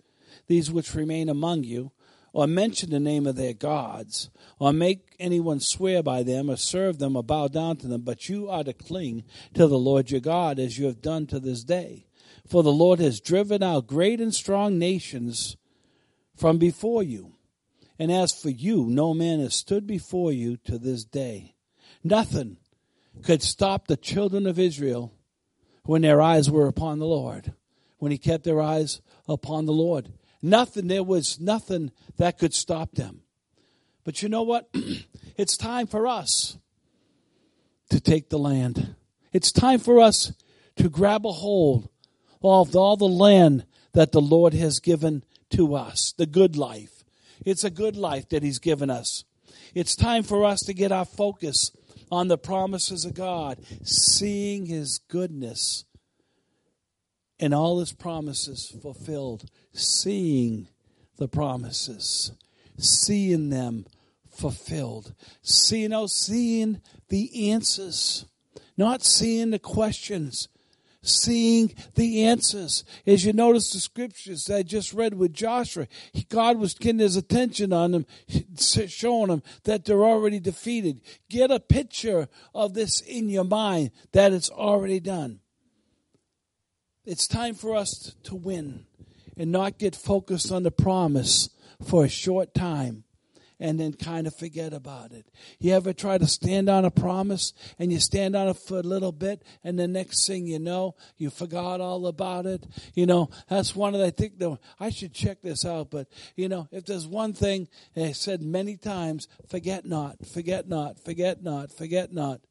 these 0.49 0.71
which 0.71 0.95
remain 0.95 1.29
among 1.29 1.65
you, 1.65 1.93
or 2.33 2.47
mention 2.47 2.91
the 2.91 3.01
name 3.01 3.27
of 3.27 3.37
their 3.37 3.53
gods, 3.55 4.31
or 4.59 4.73
make 4.73 5.15
anyone 5.19 5.61
swear 5.61 6.03
by 6.03 6.23
them, 6.23 6.51
or 6.51 6.57
serve 6.57 6.99
them, 6.99 7.17
or 7.17 7.23
bow 7.23 7.49
down 7.49 7.77
to 7.79 7.87
them, 7.87 8.03
but 8.03 8.29
you 8.29 8.49
are 8.49 8.65
to 8.65 8.73
cling 8.73 9.25
to 9.55 9.67
the 9.67 9.79
Lord 9.79 10.11
your 10.11 10.21
God, 10.21 10.59
as 10.59 10.79
you 10.79 10.87
have 10.87 11.03
done 11.03 11.27
to 11.27 11.41
this 11.41 11.65
day. 11.65 12.07
For 12.47 12.63
the 12.63 12.73
Lord 12.73 12.99
has 13.01 13.21
driven 13.21 13.63
out 13.63 13.87
great 13.87 14.21
and 14.21 14.35
strong 14.35 14.79
nations 14.79 15.57
from 16.37 16.59
before 16.59 17.03
you. 17.03 17.35
And 17.99 18.11
as 18.11 18.33
for 18.33 18.51
you, 18.51 18.87
no 18.87 19.13
man 19.13 19.41
has 19.41 19.55
stood 19.55 19.87
before 19.87 20.33
you 20.33 20.57
to 20.65 20.79
this 20.79 21.05
day. 21.05 21.55
Nothing 22.03 22.57
could 23.23 23.43
stop 23.43 23.87
the 23.87 23.97
children 23.97 24.47
of 24.47 24.59
Israel 24.59 25.13
when 25.85 26.03
their 26.03 26.23
eyes 26.23 26.51
were 26.51 26.67
upon 26.67 26.99
the 26.99 27.07
Lord, 27.07 27.53
when 27.99 28.11
he 28.11 28.19
kept 28.19 28.45
their 28.45 28.61
eyes 28.61 29.01
upon 29.29 29.67
the 29.67 29.73
Lord. 29.73 30.13
Nothing, 30.43 30.89
there 30.89 31.03
was 31.03 31.39
nothing 31.41 31.93
that 32.17 32.39
could 32.39 32.55
stop 32.55 32.93
them. 32.93 33.23
But 34.05 34.23
you 34.23 34.29
know 34.29 34.43
what? 34.43 34.69
it's 35.37 35.57
time 35.57 35.87
for 35.87 36.07
us 36.07 36.57
to 37.91 38.01
take 38.01 38.31
the 38.31 38.39
land. 38.39 38.95
It's 39.33 39.53
time 39.53 39.79
for 39.79 40.01
us 40.01 40.33
to 40.77 40.89
grab 40.89 41.27
a 41.27 41.33
hold 41.33 41.89
of 42.43 42.75
all 42.75 42.97
the 42.97 43.05
land 43.05 43.67
that 43.93 44.13
the 44.13 44.21
Lord 44.21 44.55
has 44.55 44.81
given 44.81 45.25
to 45.51 45.75
us, 45.75 46.15
the 46.17 46.27
good 46.27 46.57
life. 46.57 47.05
It's 47.45 47.65
a 47.65 47.71
good 47.71 47.97
life 47.97 48.29
that 48.31 48.43
He's 48.43 48.59
given 48.59 48.91
us. 48.91 49.25
It's 49.75 49.95
time 49.95 50.23
for 50.23 50.45
us 50.45 50.61
to 50.61 50.75
get 50.75 50.93
our 50.93 51.05
focus 51.05 51.71
on 52.11 52.29
the 52.29 52.39
promises 52.39 53.05
of 53.05 53.15
God, 53.15 53.59
seeing 53.85 54.67
His 54.67 54.99
goodness 55.09 55.85
and 57.39 57.55
all 57.55 57.81
His 57.81 57.93
promises 57.93 58.75
fulfilled, 58.83 59.45
seeing 59.73 60.69
the 61.17 61.29
promises, 61.29 62.33
seeing 62.79 63.51
them 63.51 63.87
fulfilled, 64.29 65.15
seeing, 65.43 65.91
know, 65.91 66.07
seeing 66.07 66.81
the 67.09 67.51
answers, 67.51 68.25
not 68.77 69.05
seeing 69.05 69.51
the 69.51 69.59
questions, 69.59 70.49
seeing 71.03 71.75
the 71.95 72.25
answers. 72.25 72.85
As 73.07 73.25
you 73.25 73.33
notice 73.33 73.71
the 73.71 73.81
scriptures 73.81 74.45
that 74.45 74.57
I 74.57 74.63
just 74.63 74.93
read 74.93 75.15
with 75.15 75.33
Joshua, 75.33 75.87
God 76.29 76.59
was 76.59 76.75
getting 76.75 77.01
his 77.01 77.17
attention 77.17 77.73
on 77.73 77.93
them, 77.93 78.07
showing 78.57 79.29
them 79.29 79.43
that 79.65 79.85
they're 79.85 80.05
already 80.05 80.41
defeated. 80.41 81.01
Get 81.29 81.51
a 81.51 81.61
picture 81.61 82.29
of 82.55 82.75
this 82.75 83.01
in 83.03 83.29
your 83.29 83.45
mind 83.45 83.91
that 84.13 84.33
it's 84.33 84.51
already 84.51 85.01
done. 85.01 85.41
It's 87.05 87.27
time 87.27 87.55
for 87.55 87.75
us 87.75 88.15
to 88.25 88.35
win 88.35 88.87
and 89.41 89.51
not 89.51 89.79
get 89.79 89.97
focused 89.97 90.53
on 90.53 90.65
the 90.65 90.71
promise 90.71 91.49
for 91.83 92.05
a 92.05 92.09
short 92.11 92.53
time 92.53 93.05
and 93.59 93.81
then 93.81 93.95
kind 93.95 94.27
of 94.27 94.37
forget 94.37 94.75
about 94.75 95.13
it. 95.13 95.31
You 95.59 95.73
ever 95.73 95.95
try 95.95 96.19
to 96.19 96.27
stand 96.27 96.69
on 96.69 96.85
a 96.85 96.91
promise 96.91 97.55
and 97.79 97.91
you 97.91 98.01
stand 98.01 98.37
on 98.37 98.49
it 98.49 98.59
for 98.59 98.81
a 98.81 98.83
little 98.83 99.13
bit 99.13 99.43
and 99.65 99.79
the 99.79 99.89
next 99.89 100.27
thing 100.27 100.47
you 100.47 100.59
know, 100.59 100.95
you 101.17 101.31
forgot 101.31 101.81
all 101.81 102.07
about 102.07 102.45
it? 102.45 102.67
You 102.93 103.07
know, 103.07 103.31
that's 103.49 103.75
one 103.75 103.95
of 103.95 104.01
the, 104.01 104.09
I 104.09 104.11
think 104.11 104.39
the, 104.39 104.59
I 104.79 104.91
should 104.91 105.15
check 105.15 105.41
this 105.41 105.65
out, 105.65 105.91
but 105.91 106.07
you 106.37 106.51
know, 106.51 106.69
if 106.71 106.85
there's 106.85 107.07
one 107.07 107.33
thing 107.33 107.67
I 107.97 108.13
said 108.13 108.43
many 108.43 108.77
times, 108.77 109.27
forget 109.49 109.87
not, 109.87 110.27
forget 110.27 110.69
not, 110.69 111.03
forget 111.03 111.43
not, 111.43 111.73
forget 111.73 112.13
not. 112.13 112.43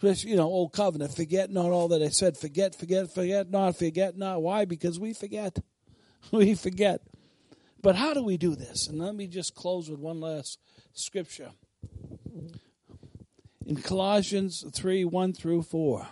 You 0.00 0.36
know, 0.36 0.46
old 0.46 0.72
covenant, 0.72 1.14
forget 1.14 1.50
not 1.50 1.66
all 1.66 1.88
that 1.88 2.00
I 2.02 2.08
said, 2.08 2.38
forget, 2.38 2.74
forget, 2.74 3.12
forget 3.14 3.50
not, 3.50 3.76
forget 3.76 4.16
not. 4.16 4.40
Why? 4.40 4.64
Because 4.64 4.98
we 4.98 5.12
forget. 5.12 5.58
We 6.30 6.54
forget. 6.54 7.02
But 7.82 7.96
how 7.96 8.14
do 8.14 8.22
we 8.22 8.36
do 8.36 8.54
this? 8.54 8.86
And 8.86 8.98
let 8.98 9.14
me 9.14 9.26
just 9.26 9.54
close 9.54 9.90
with 9.90 9.98
one 9.98 10.20
last 10.20 10.58
scripture. 10.92 11.50
In 13.66 13.76
Colossians 13.76 14.64
3 14.72 15.04
1 15.04 15.32
through 15.32 15.62
4, 15.62 16.06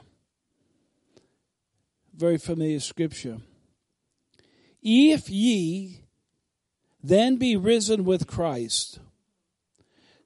very 2.15 2.39
familiar 2.39 2.81
scripture. 2.81 3.39
If 4.83 5.31
ye 5.31 6.05
then 7.03 7.37
be 7.37 7.57
risen 7.57 8.05
with 8.05 8.27
Christ, 8.27 8.99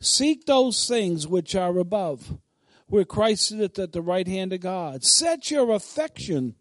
seek 0.01 0.47
those 0.47 0.89
things 0.89 1.27
which 1.27 1.55
are 1.55 1.79
above, 1.79 2.39
where 2.87 3.05
Christ 3.05 3.49
sitteth 3.49 3.79
at 3.79 3.93
the 3.93 4.03
right 4.03 4.27
hand 4.27 4.53
of 4.53 4.61
God. 4.61 5.05
Set 5.05 5.51
your 5.51 5.71
affection 5.71 6.57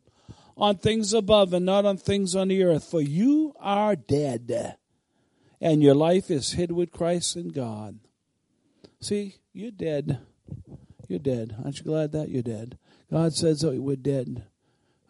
on 0.58 0.78
things 0.78 1.14
above 1.14 1.54
and 1.54 1.66
not 1.66 1.86
on 1.86 1.98
things 1.98 2.36
on 2.36 2.50
the 2.50 2.64
earth, 2.64 2.84
for 2.84 3.02
you 3.02 3.54
are 3.60 3.96
dead, 3.96 4.76
and 5.60 5.82
your 5.82 5.96
life 5.96 6.30
is 6.30 6.54
hid 6.54 6.72
with 6.72 6.92
Christ 6.92 7.36
in 7.36 7.50
God. 7.50 8.00
See, 9.00 9.36
you're 9.52 9.72
dead. 9.72 10.20
You're 11.08 11.20
dead. 11.20 11.56
Aren't 11.64 11.80
you 11.80 11.86
glad 11.86 12.12
that 12.14 12.30
you're 12.30 12.42
dead? 12.42 12.78
God 13.12 13.34
says 13.34 13.64
oh, 13.64 13.80
we're 13.80 13.96
dead. 13.96 14.46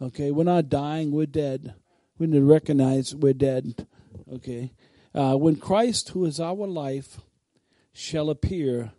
Okay, 0.01 0.31
we're 0.31 0.43
not 0.43 0.69
dying, 0.69 1.11
we're 1.11 1.25
dead. 1.25 1.75
We 2.17 2.27
need 2.27 2.39
to 2.39 2.43
recognize 2.43 3.15
we're 3.15 3.33
dead. 3.33 3.87
Okay. 4.33 4.73
Uh, 5.13 5.35
when 5.35 5.55
Christ, 5.55 6.09
who 6.09 6.25
is 6.25 6.39
our 6.39 6.67
life, 6.67 7.19
shall 7.93 8.29
appear, 8.29 8.93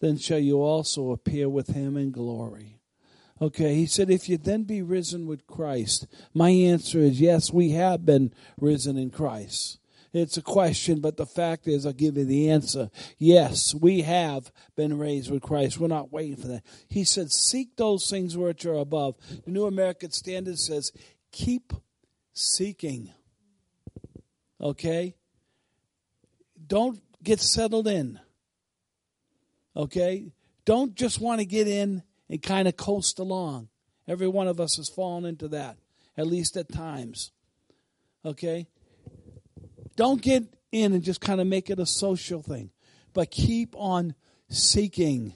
then 0.00 0.16
shall 0.16 0.38
you 0.38 0.62
also 0.62 1.10
appear 1.10 1.48
with 1.48 1.68
him 1.68 1.96
in 1.96 2.10
glory. 2.10 2.77
Okay, 3.40 3.74
he 3.74 3.86
said, 3.86 4.10
if 4.10 4.28
you 4.28 4.36
then 4.36 4.64
be 4.64 4.82
risen 4.82 5.26
with 5.26 5.46
Christ, 5.46 6.06
my 6.34 6.50
answer 6.50 6.98
is 6.98 7.20
yes, 7.20 7.52
we 7.52 7.70
have 7.70 8.04
been 8.04 8.32
risen 8.60 8.96
in 8.98 9.10
Christ. 9.10 9.78
It's 10.12 10.36
a 10.36 10.42
question, 10.42 11.00
but 11.00 11.16
the 11.16 11.26
fact 11.26 11.68
is, 11.68 11.84
I'll 11.84 11.92
give 11.92 12.16
you 12.16 12.24
the 12.24 12.50
answer. 12.50 12.90
Yes, 13.18 13.74
we 13.74 14.02
have 14.02 14.50
been 14.74 14.98
raised 14.98 15.30
with 15.30 15.42
Christ. 15.42 15.78
We're 15.78 15.88
not 15.88 16.10
waiting 16.10 16.36
for 16.36 16.48
that. 16.48 16.64
He 16.88 17.04
said, 17.04 17.30
seek 17.30 17.76
those 17.76 18.08
things 18.10 18.36
which 18.36 18.64
are 18.64 18.74
above. 18.74 19.16
The 19.44 19.50
New 19.50 19.66
American 19.66 20.10
Standard 20.10 20.58
says, 20.58 20.92
keep 21.30 21.72
seeking. 22.32 23.12
Okay? 24.60 25.14
Don't 26.66 27.00
get 27.22 27.40
settled 27.40 27.86
in. 27.86 28.18
Okay? 29.76 30.32
Don't 30.64 30.94
just 30.94 31.20
want 31.20 31.40
to 31.40 31.46
get 31.46 31.68
in 31.68 32.02
and 32.28 32.42
kind 32.42 32.68
of 32.68 32.76
coast 32.76 33.18
along. 33.18 33.68
Every 34.06 34.28
one 34.28 34.48
of 34.48 34.60
us 34.60 34.76
has 34.76 34.88
fallen 34.88 35.24
into 35.24 35.48
that, 35.48 35.76
at 36.16 36.26
least 36.26 36.56
at 36.56 36.72
times. 36.72 37.32
Okay? 38.24 38.66
Don't 39.96 40.22
get 40.22 40.44
in 40.72 40.92
and 40.92 41.02
just 41.02 41.20
kind 41.20 41.40
of 41.40 41.46
make 41.46 41.70
it 41.70 41.78
a 41.78 41.86
social 41.86 42.42
thing, 42.42 42.70
but 43.12 43.30
keep 43.30 43.74
on 43.76 44.14
seeking 44.48 45.34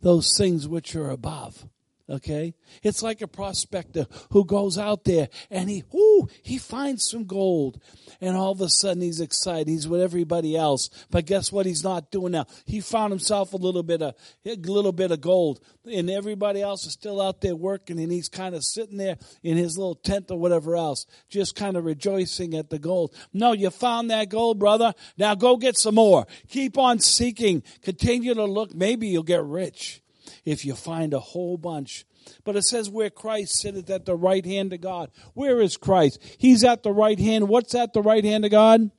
those 0.00 0.36
things 0.36 0.66
which 0.66 0.94
are 0.96 1.10
above. 1.10 1.66
Okay? 2.10 2.54
It's 2.82 3.02
like 3.02 3.22
a 3.22 3.28
prospector 3.28 4.06
who 4.30 4.44
goes 4.44 4.76
out 4.76 5.04
there 5.04 5.28
and 5.48 5.70
he, 5.70 5.84
ooh, 5.94 6.28
he 6.42 6.58
finds 6.58 7.08
some 7.08 7.24
gold. 7.24 7.80
And 8.20 8.36
all 8.36 8.50
of 8.50 8.60
a 8.60 8.68
sudden 8.68 9.02
he's 9.02 9.20
excited. 9.20 9.68
He's 9.68 9.86
with 9.86 10.00
everybody 10.00 10.56
else. 10.56 10.90
But 11.10 11.26
guess 11.26 11.52
what 11.52 11.66
he's 11.66 11.84
not 11.84 12.10
doing 12.10 12.32
now? 12.32 12.46
He 12.66 12.80
found 12.80 13.12
himself 13.12 13.52
a 13.52 13.58
little 13.58 13.84
bit 13.84 14.02
of, 14.02 14.14
a 14.44 14.56
little 14.56 14.92
bit 14.92 15.12
of 15.12 15.20
gold. 15.20 15.60
And 15.90 16.10
everybody 16.10 16.60
else 16.60 16.84
is 16.84 16.94
still 16.94 17.20
out 17.20 17.40
there 17.40 17.54
working 17.54 18.00
and 18.00 18.10
he's 18.10 18.28
kind 18.28 18.56
of 18.56 18.64
sitting 18.64 18.96
there 18.96 19.16
in 19.44 19.56
his 19.56 19.78
little 19.78 19.94
tent 19.94 20.30
or 20.32 20.38
whatever 20.38 20.74
else, 20.76 21.06
just 21.28 21.54
kind 21.54 21.76
of 21.76 21.84
rejoicing 21.84 22.54
at 22.54 22.70
the 22.70 22.78
gold. 22.80 23.14
No, 23.32 23.52
you 23.52 23.70
found 23.70 24.10
that 24.10 24.30
gold, 24.30 24.58
brother. 24.58 24.94
Now 25.16 25.36
go 25.36 25.56
get 25.56 25.76
some 25.76 25.94
more. 25.94 26.26
Keep 26.48 26.76
on 26.76 26.98
seeking. 26.98 27.62
Continue 27.82 28.34
to 28.34 28.44
look. 28.44 28.74
Maybe 28.74 29.06
you'll 29.06 29.22
get 29.22 29.44
rich 29.44 30.02
if 30.44 30.64
you 30.64 30.74
find 30.74 31.14
a 31.14 31.20
whole 31.20 31.56
bunch. 31.56 32.04
But 32.44 32.56
it 32.56 32.64
says 32.64 32.90
where 32.90 33.10
Christ 33.10 33.60
sitteth 33.60 33.88
at 33.90 34.04
the 34.04 34.16
right 34.16 34.44
hand 34.44 34.72
of 34.72 34.80
God. 34.80 35.10
Where 35.34 35.60
is 35.60 35.76
Christ? 35.76 36.18
He's 36.38 36.64
at 36.64 36.82
the 36.82 36.92
right 36.92 37.18
hand. 37.18 37.48
What's 37.48 37.74
at 37.74 37.92
the 37.92 38.02
right 38.02 38.24
hand 38.24 38.44
of 38.44 38.50
God? 38.50 38.90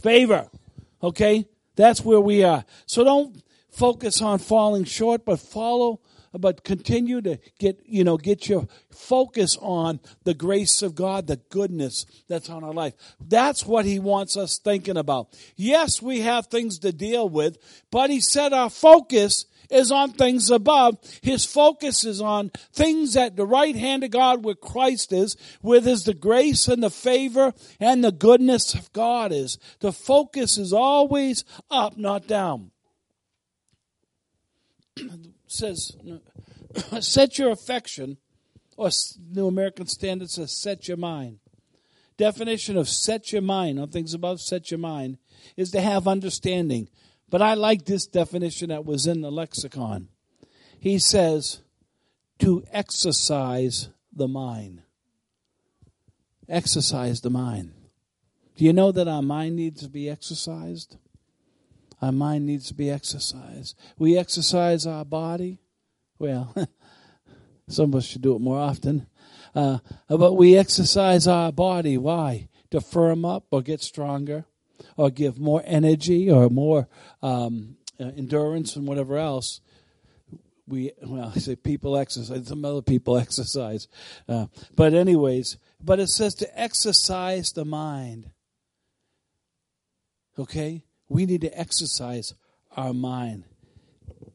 Favor. 0.00 0.48
Okay? 1.02 1.46
That's 1.76 2.04
where 2.04 2.20
we 2.20 2.42
are. 2.42 2.64
So 2.86 3.04
don't 3.04 3.42
focus 3.70 4.20
on 4.20 4.38
falling 4.38 4.84
short, 4.84 5.24
but 5.24 5.40
follow 5.40 6.00
but 6.38 6.64
continue 6.64 7.20
to 7.20 7.38
get 7.58 7.80
you 7.84 8.04
know 8.04 8.16
get 8.16 8.48
your 8.48 8.66
focus 8.90 9.56
on 9.60 10.00
the 10.24 10.34
grace 10.34 10.82
of 10.82 10.94
God, 10.94 11.26
the 11.26 11.36
goodness 11.50 12.06
that's 12.28 12.48
on 12.48 12.64
our 12.64 12.72
life. 12.72 12.94
That's 13.20 13.66
what 13.66 13.84
he 13.84 13.98
wants 13.98 14.36
us 14.36 14.58
thinking 14.58 14.96
about. 14.96 15.28
Yes, 15.56 16.00
we 16.00 16.20
have 16.20 16.46
things 16.46 16.78
to 16.80 16.92
deal 16.92 17.28
with, 17.28 17.58
but 17.90 18.10
he 18.10 18.20
said 18.20 18.52
our 18.52 18.70
focus 18.70 19.46
is 19.72 19.90
on 19.90 20.12
things 20.12 20.50
above. 20.50 20.98
His 21.22 21.44
focus 21.44 22.04
is 22.04 22.20
on 22.20 22.50
things 22.72 23.16
at 23.16 23.36
the 23.36 23.46
right 23.46 23.74
hand 23.74 24.04
of 24.04 24.10
God 24.10 24.44
where 24.44 24.54
Christ 24.54 25.12
is, 25.12 25.36
with 25.62 25.84
his 25.84 26.04
the 26.04 26.14
grace 26.14 26.68
and 26.68 26.82
the 26.82 26.90
favor 26.90 27.52
and 27.80 28.04
the 28.04 28.12
goodness 28.12 28.74
of 28.74 28.92
God 28.92 29.32
is. 29.32 29.58
The 29.80 29.92
focus 29.92 30.58
is 30.58 30.72
always 30.72 31.44
up, 31.70 31.96
not 31.96 32.26
down. 32.26 32.70
says, 35.46 35.96
set 37.00 37.38
your 37.38 37.50
affection, 37.50 38.18
or 38.76 38.90
New 39.30 39.46
American 39.46 39.86
Standard 39.86 40.30
says, 40.30 40.52
set 40.52 40.88
your 40.88 40.96
mind. 40.96 41.38
definition 42.16 42.76
of 42.76 42.88
set 42.88 43.32
your 43.32 43.42
mind 43.42 43.78
on 43.78 43.88
things 43.88 44.14
above, 44.14 44.40
set 44.40 44.70
your 44.70 44.78
mind, 44.78 45.18
is 45.56 45.70
to 45.72 45.80
have 45.80 46.06
understanding. 46.06 46.88
But 47.32 47.40
I 47.40 47.54
like 47.54 47.86
this 47.86 48.06
definition 48.06 48.68
that 48.68 48.84
was 48.84 49.06
in 49.06 49.22
the 49.22 49.32
lexicon. 49.32 50.08
He 50.78 50.98
says, 50.98 51.62
to 52.40 52.62
exercise 52.70 53.88
the 54.12 54.28
mind. 54.28 54.82
Exercise 56.46 57.22
the 57.22 57.30
mind. 57.30 57.72
Do 58.56 58.66
you 58.66 58.74
know 58.74 58.92
that 58.92 59.08
our 59.08 59.22
mind 59.22 59.56
needs 59.56 59.80
to 59.80 59.88
be 59.88 60.10
exercised? 60.10 60.98
Our 62.02 62.12
mind 62.12 62.44
needs 62.44 62.68
to 62.68 62.74
be 62.74 62.90
exercised. 62.90 63.78
We 63.96 64.18
exercise 64.18 64.86
our 64.86 65.06
body. 65.06 65.58
Well, 66.18 66.54
some 67.66 67.94
of 67.94 68.00
us 68.00 68.04
should 68.04 68.20
do 68.20 68.36
it 68.36 68.42
more 68.42 68.58
often. 68.58 69.06
Uh, 69.54 69.78
but 70.06 70.34
we 70.34 70.54
exercise 70.54 71.26
our 71.26 71.50
body. 71.50 71.96
Why? 71.96 72.50
To 72.72 72.82
firm 72.82 73.24
up 73.24 73.46
or 73.50 73.62
get 73.62 73.80
stronger 73.80 74.44
or 74.96 75.10
give 75.10 75.38
more 75.38 75.62
energy 75.64 76.30
or 76.30 76.48
more 76.48 76.88
um, 77.22 77.76
uh, 78.00 78.10
endurance 78.16 78.76
and 78.76 78.86
whatever 78.86 79.16
else. 79.16 79.60
We 80.66 80.92
well, 81.02 81.32
I 81.34 81.38
say 81.38 81.56
people 81.56 81.96
exercise. 81.96 82.46
Some 82.46 82.64
other 82.64 82.82
people 82.82 83.18
exercise, 83.18 83.88
uh, 84.28 84.46
but 84.76 84.94
anyways, 84.94 85.56
but 85.82 86.00
it 86.00 86.08
says 86.08 86.34
to 86.36 86.60
exercise 86.60 87.50
the 87.50 87.64
mind. 87.64 88.30
Okay, 90.38 90.84
we 91.08 91.26
need 91.26 91.42
to 91.42 91.58
exercise 91.58 92.34
our 92.76 92.94
mind, 92.94 93.44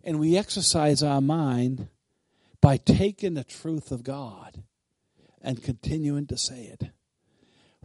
and 0.04 0.20
we 0.20 0.38
exercise 0.38 1.02
our 1.02 1.22
mind 1.22 1.88
by 2.62 2.78
taking 2.78 3.34
the 3.34 3.44
truth 3.44 3.92
of 3.92 4.04
God 4.04 4.64
and 5.42 5.64
continuing 5.64 6.28
to 6.28 6.38
say 6.38 6.64
it. 6.64 6.92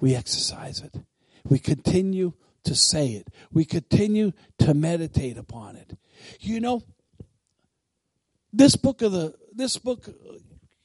We 0.01 0.15
exercise 0.17 0.81
it. 0.81 0.97
We 1.45 1.59
continue 1.59 2.33
to 2.65 2.75
say 2.75 3.09
it. 3.09 3.29
We 3.53 3.65
continue 3.65 4.33
to 4.59 4.75
meditate 4.75 5.37
upon 5.37 5.77
it. 5.77 5.97
You 6.41 6.61
know, 6.61 6.83
this 8.53 8.77
book 8.77 9.03
of 9.03 9.13
the 9.13 9.35
this 9.53 9.77
book 9.77 10.09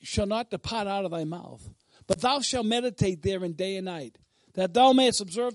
shall 0.01 0.25
not 0.25 0.49
depart 0.49 0.87
out 0.87 1.05
of 1.05 1.11
thy 1.11 1.23
mouth, 1.23 1.69
but 2.07 2.21
thou 2.21 2.39
shalt 2.39 2.65
meditate 2.65 3.21
therein 3.21 3.53
day 3.53 3.75
and 3.75 3.85
night, 3.85 4.17
that 4.53 4.73
thou 4.73 4.93
mayest 4.93 5.21
observe 5.21 5.53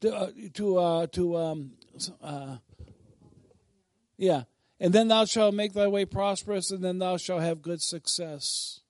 to 0.00 0.14
uh, 0.14 0.30
to 0.54 0.78
uh, 0.78 1.06
to 1.08 1.36
um, 1.36 1.72
uh, 2.22 2.56
yeah, 4.16 4.44
and 4.78 4.92
then 4.92 5.08
thou 5.08 5.24
shalt 5.24 5.54
make 5.54 5.72
thy 5.72 5.88
way 5.88 6.04
prosperous, 6.04 6.70
and 6.70 6.82
then 6.82 6.98
thou 6.98 7.16
shalt 7.16 7.42
have 7.42 7.62
good 7.62 7.82
success. 7.82 8.80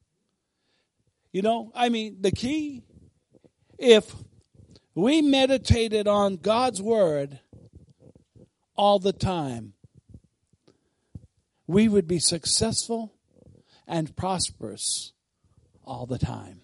You 1.33 1.41
know, 1.41 1.73
I 1.75 1.89
mean, 1.89 2.19
the 2.21 2.31
key, 2.31 2.83
if 3.79 4.15
we 4.95 5.23
meditated 5.23 6.07
on 6.07 6.37
God's 6.37 6.83
word 6.83 7.41
all 8.77 8.99
the 8.99 9.13
time, 9.13 9.75
we 11.67 11.89
would 11.89 12.07
be 12.07 12.19
successful 12.19 13.13
and 13.87 14.15
prosperous 14.17 15.13
all 15.85 16.07
the 16.07 16.19
time. 16.19 16.61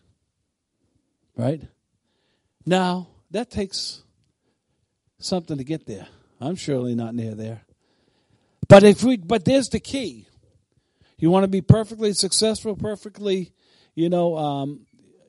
Right? 1.36 1.62
Now, 2.66 3.08
that 3.30 3.50
takes 3.50 4.02
something 5.18 5.58
to 5.58 5.64
get 5.64 5.86
there. 5.86 6.06
I'm 6.40 6.56
surely 6.56 6.94
not 6.94 7.14
near 7.14 7.34
there. 7.34 7.62
But 8.68 8.82
if 8.82 9.02
we 9.02 9.16
but 9.16 9.44
there's 9.44 9.68
the 9.68 9.80
key. 9.80 10.26
You 11.16 11.30
want 11.30 11.44
to 11.44 11.48
be 11.48 11.62
perfectly 11.62 12.12
successful, 12.12 12.76
perfectly, 12.76 13.52
you 13.94 14.08
know, 14.08 14.36
um, 14.36 14.86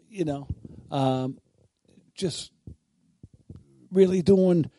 you 0.10 0.24
know, 0.24 0.48
um, 0.92 1.40
just 2.14 2.52
really 3.92 4.22
doing 4.22 4.70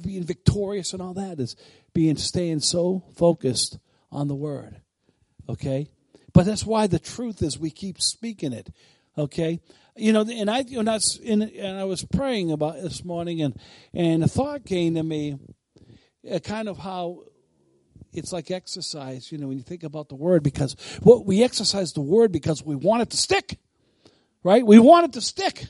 being 0.00 0.24
victorious 0.24 0.92
and 0.92 1.02
all 1.02 1.14
that 1.14 1.40
is 1.40 1.56
being 1.92 2.16
staying 2.16 2.60
so 2.60 3.04
focused 3.16 3.78
on 4.10 4.28
the 4.28 4.34
word. 4.34 4.80
Okay? 5.48 5.88
But 6.32 6.46
that's 6.46 6.64
why 6.64 6.86
the 6.86 6.98
truth 6.98 7.42
is 7.42 7.58
we 7.58 7.70
keep 7.70 8.00
speaking 8.00 8.52
it. 8.52 8.70
Okay? 9.18 9.60
You 9.96 10.12
know, 10.12 10.22
and 10.22 10.50
I 10.50 10.60
you 10.60 10.82
know, 10.82 10.98
in, 11.22 11.42
and 11.42 11.78
I 11.78 11.84
was 11.84 12.04
praying 12.04 12.52
about 12.52 12.80
this 12.80 13.04
morning 13.04 13.42
and 13.42 13.58
and 13.92 14.22
a 14.22 14.28
thought 14.28 14.64
came 14.64 14.94
to 14.94 15.02
me 15.02 15.38
uh, 16.30 16.38
kind 16.38 16.68
of 16.68 16.78
how 16.78 17.24
it's 18.12 18.32
like 18.32 18.50
exercise, 18.50 19.30
you 19.30 19.38
know, 19.38 19.48
when 19.48 19.56
you 19.56 19.62
think 19.62 19.82
about 19.82 20.08
the 20.08 20.14
word 20.14 20.42
because 20.42 20.74
what 21.02 21.26
we 21.26 21.42
exercise 21.42 21.92
the 21.92 22.00
word 22.00 22.32
because 22.32 22.62
we 22.62 22.76
want 22.76 23.02
it 23.02 23.10
to 23.10 23.16
stick. 23.16 23.58
Right? 24.42 24.64
We 24.64 24.78
want 24.78 25.04
it 25.04 25.12
to 25.14 25.20
stick. 25.20 25.66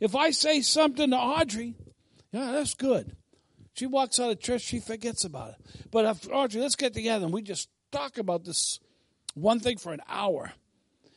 If 0.00 0.14
I 0.14 0.30
say 0.30 0.60
something 0.60 1.10
to 1.10 1.16
Audrey, 1.16 1.74
yeah, 2.32 2.52
that's 2.52 2.74
good. 2.74 3.16
She 3.74 3.86
walks 3.86 4.18
out 4.18 4.30
of 4.30 4.40
church, 4.40 4.62
she 4.62 4.80
forgets 4.80 5.24
about 5.24 5.50
it. 5.50 5.88
But 5.90 6.04
if 6.04 6.28
Audrey, 6.30 6.60
let's 6.60 6.76
get 6.76 6.94
together 6.94 7.24
and 7.24 7.32
we 7.32 7.42
just 7.42 7.68
talk 7.92 8.18
about 8.18 8.44
this 8.44 8.80
one 9.34 9.60
thing 9.60 9.78
for 9.78 9.92
an 9.92 10.00
hour. 10.08 10.52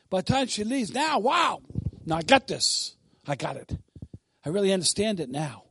By 0.09 0.19
the 0.21 0.31
time 0.31 0.47
she 0.47 0.63
leaves, 0.63 0.93
now, 0.93 1.19
wow, 1.19 1.61
now 2.05 2.17
I 2.17 2.21
got 2.21 2.47
this. 2.47 2.95
I 3.27 3.35
got 3.35 3.57
it. 3.57 3.77
I 4.45 4.49
really 4.49 4.73
understand 4.73 5.19
it 5.19 5.29
now. 5.29 5.63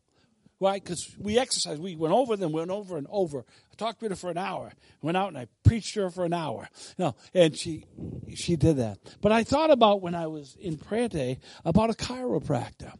Right? 0.61 0.83
Because 0.83 1.15
we 1.19 1.39
exercise. 1.39 1.79
We 1.79 1.97
went 1.97 2.13
over 2.13 2.37
them, 2.37 2.53
went 2.53 2.71
over 2.71 2.97
and 2.99 3.07
over. 3.11 3.45
Talked 3.81 4.03
with 4.03 4.13
her 4.13 4.17
for 4.17 4.31
an 4.31 4.37
hour. 4.37 4.75
Went 5.01 5.17
out 5.17 5.29
and 5.29 5.39
I 5.39 5.47
preached 5.65 5.95
to 5.95 6.03
her 6.03 6.11
for 6.11 6.27
an 6.27 6.35
hour. 6.35 6.69
No, 6.99 7.15
and 7.33 7.57
she 7.57 7.87
she 8.37 8.55
did 8.55 8.77
that. 8.77 8.99
But 9.23 9.33
I 9.33 9.43
thought 9.43 9.71
about 9.71 10.03
when 10.03 10.15
I 10.15 10.27
was 10.27 10.55
in 10.61 10.77
prayer 10.77 11.09
day 11.09 11.39
about 11.65 11.89
a 11.89 11.95
chiropractor. 11.95 12.93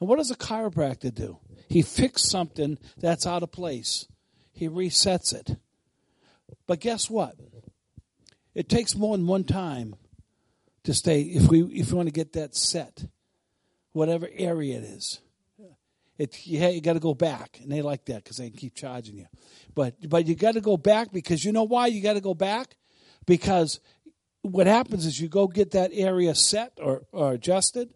And 0.00 0.08
what 0.08 0.16
does 0.16 0.30
a 0.30 0.34
chiropractor 0.34 1.14
do? 1.14 1.40
He 1.68 1.82
fixes 1.82 2.30
something 2.30 2.78
that's 2.96 3.26
out 3.26 3.42
of 3.42 3.52
place. 3.52 4.06
He 4.50 4.66
resets 4.66 5.34
it. 5.34 5.58
But 6.66 6.80
guess 6.80 7.10
what? 7.10 7.34
It 8.54 8.70
takes 8.70 8.96
more 8.96 9.14
than 9.14 9.26
one 9.26 9.44
time 9.44 9.94
to 10.84 10.94
stay 10.94 11.20
if 11.20 11.50
we 11.50 11.64
if 11.64 11.90
we 11.90 11.96
want 11.98 12.08
to 12.08 12.14
get 12.14 12.32
that 12.32 12.56
set, 12.56 13.04
whatever 13.92 14.26
area 14.32 14.78
it 14.78 14.84
is. 14.84 15.20
It, 16.18 16.46
you, 16.46 16.66
you 16.66 16.80
got 16.80 16.94
to 16.94 17.00
go 17.00 17.14
back, 17.14 17.60
and 17.62 17.70
they 17.70 17.80
like 17.80 18.04
that 18.06 18.24
because 18.24 18.38
they 18.38 18.50
can 18.50 18.58
keep 18.58 18.74
charging 18.74 19.16
you. 19.16 19.26
But 19.74 19.94
but 20.08 20.26
you 20.26 20.34
got 20.34 20.54
to 20.54 20.60
go 20.60 20.76
back 20.76 21.12
because 21.12 21.44
you 21.44 21.52
know 21.52 21.62
why 21.62 21.86
you 21.86 22.02
got 22.02 22.14
to 22.14 22.20
go 22.20 22.34
back 22.34 22.76
because 23.24 23.80
what 24.42 24.66
happens 24.66 25.06
is 25.06 25.20
you 25.20 25.28
go 25.28 25.46
get 25.46 25.72
that 25.72 25.90
area 25.92 26.34
set 26.34 26.72
or, 26.80 27.02
or 27.12 27.32
adjusted, 27.32 27.90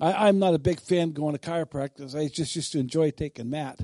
I, 0.00 0.28
am 0.28 0.38
not 0.38 0.54
a 0.54 0.58
big 0.58 0.80
fan 0.80 1.12
going 1.12 1.36
to 1.36 1.38
chiropractors. 1.38 2.18
I 2.18 2.28
just 2.28 2.56
used 2.56 2.72
to 2.72 2.78
enjoy 2.78 3.10
taking 3.10 3.50
Matt. 3.50 3.80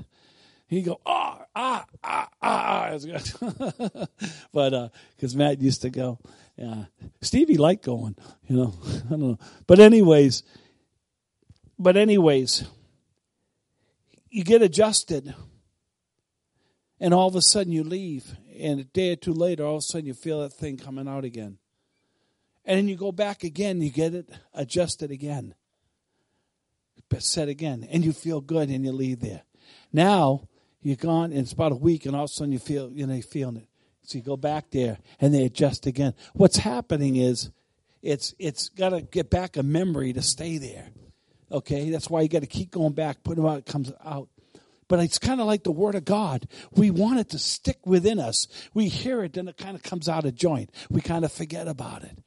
He'd 0.67 0.83
go, 0.83 0.99
oh, 1.05 1.41
ah, 1.55 1.85
ah, 2.03 2.29
ah, 2.41 2.91
ah. 2.91 2.97
but 4.53 4.91
because 5.15 5.35
uh, 5.35 5.37
Matt 5.37 5.61
used 5.61 5.81
to 5.81 5.89
go. 5.89 6.19
Yeah. 6.57 6.85
Stevie 7.21 7.57
liked 7.57 7.85
going, 7.85 8.15
you 8.47 8.57
know. 8.57 8.73
I 9.05 9.09
don't 9.09 9.19
know. 9.19 9.39
But, 9.65 9.79
anyways, 9.79 10.43
but, 11.79 11.97
anyways, 11.97 12.65
you 14.29 14.43
get 14.43 14.61
adjusted, 14.61 15.33
and 16.99 17.13
all 17.13 17.27
of 17.27 17.35
a 17.35 17.41
sudden 17.41 17.71
you 17.71 17.83
leave, 17.83 18.35
and 18.59 18.79
a 18.79 18.83
day 18.83 19.13
or 19.13 19.15
two 19.15 19.33
later, 19.33 19.65
all 19.65 19.75
of 19.75 19.79
a 19.79 19.81
sudden 19.81 20.05
you 20.05 20.13
feel 20.13 20.41
that 20.41 20.53
thing 20.53 20.77
coming 20.77 21.07
out 21.07 21.23
again. 21.23 21.57
And 22.65 22.77
then 22.77 22.87
you 22.87 22.95
go 22.95 23.11
back 23.11 23.43
again, 23.43 23.81
you 23.81 23.89
get 23.89 24.13
it 24.13 24.29
adjusted 24.53 25.11
again 25.11 25.55
set 27.17 27.49
again, 27.49 27.87
and 27.89 28.05
you 28.05 28.13
feel 28.13 28.41
good, 28.41 28.69
and 28.69 28.85
you 28.85 28.91
leave 28.91 29.21
there. 29.21 29.41
Now 29.91 30.47
you're 30.81 30.95
gone, 30.95 31.31
and 31.31 31.41
it's 31.41 31.53
about 31.53 31.71
a 31.71 31.75
week, 31.75 32.05
and 32.05 32.15
all 32.15 32.25
of 32.25 32.29
a 32.29 32.33
sudden 32.33 32.51
you 32.51 32.59
feel, 32.59 32.91
you 32.91 33.07
know, 33.07 33.13
you're 33.13 33.23
feeling 33.23 33.57
it. 33.57 33.67
So 34.03 34.17
you 34.17 34.23
go 34.23 34.37
back 34.37 34.69
there, 34.71 34.99
and 35.19 35.33
they 35.33 35.45
adjust 35.45 35.87
again. 35.87 36.13
What's 36.33 36.57
happening 36.57 37.15
is, 37.15 37.51
it's 38.01 38.33
it's 38.39 38.69
got 38.69 38.89
to 38.89 39.01
get 39.01 39.29
back 39.29 39.57
a 39.57 39.63
memory 39.63 40.13
to 40.13 40.21
stay 40.21 40.57
there. 40.57 40.89
Okay, 41.51 41.89
that's 41.89 42.09
why 42.09 42.21
you 42.21 42.29
got 42.29 42.41
to 42.41 42.47
keep 42.47 42.71
going 42.71 42.93
back, 42.93 43.23
put 43.23 43.37
it 43.37 43.45
out, 43.45 43.59
it 43.59 43.65
comes 43.65 43.91
out. 44.05 44.29
But 44.87 44.99
it's 44.99 45.19
kind 45.19 45.39
of 45.39 45.47
like 45.47 45.63
the 45.63 45.71
Word 45.71 45.95
of 45.95 46.03
God. 46.05 46.47
We 46.71 46.89
want 46.89 47.19
it 47.19 47.29
to 47.29 47.39
stick 47.39 47.85
within 47.85 48.19
us. 48.19 48.47
We 48.73 48.87
hear 48.87 49.23
it, 49.23 49.33
then 49.33 49.47
it 49.47 49.57
kind 49.57 49.75
of 49.75 49.83
comes 49.83 50.09
out 50.09 50.25
of 50.25 50.35
joint. 50.35 50.71
We 50.89 51.01
kind 51.01 51.23
of 51.23 51.31
forget 51.31 51.67
about 51.67 52.03
it. 52.03 52.17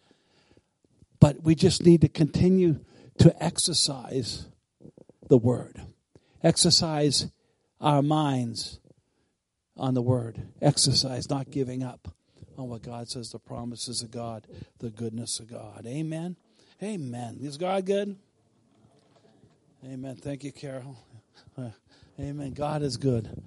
But 1.20 1.43
we 1.43 1.55
just 1.55 1.85
need 1.85 2.01
to 2.03 2.09
continue 2.09 2.81
to 3.18 3.43
exercise 3.43 4.47
the 5.29 5.39
Word. 5.39 5.83
Exercise 6.43 7.31
our 7.81 8.03
minds 8.03 8.81
on 9.77 9.95
the 9.95 10.03
Word. 10.03 10.43
Exercise 10.61 11.29
not 11.29 11.51
giving 11.51 11.83
up 11.83 12.09
on 12.57 12.68
what 12.68 12.83
God 12.83 13.09
says, 13.09 13.31
the 13.31 13.39
promises 13.39 14.03
of 14.03 14.11
God, 14.11 14.47
the 14.79 14.91
goodness 14.91 15.41
of 15.41 15.49
God. 15.49 15.85
Amen. 15.87 16.37
Amen. 16.83 17.39
Is 17.41 17.57
God 17.57 17.87
good? 17.87 18.16
Amen. 19.85 20.14
Thank 20.16 20.45
you, 20.45 20.53
Carol. 20.53 20.97
Uh, 21.59 21.70
amen. 22.20 22.53
God 22.53 22.83
is 22.83 22.97
good. 22.97 23.43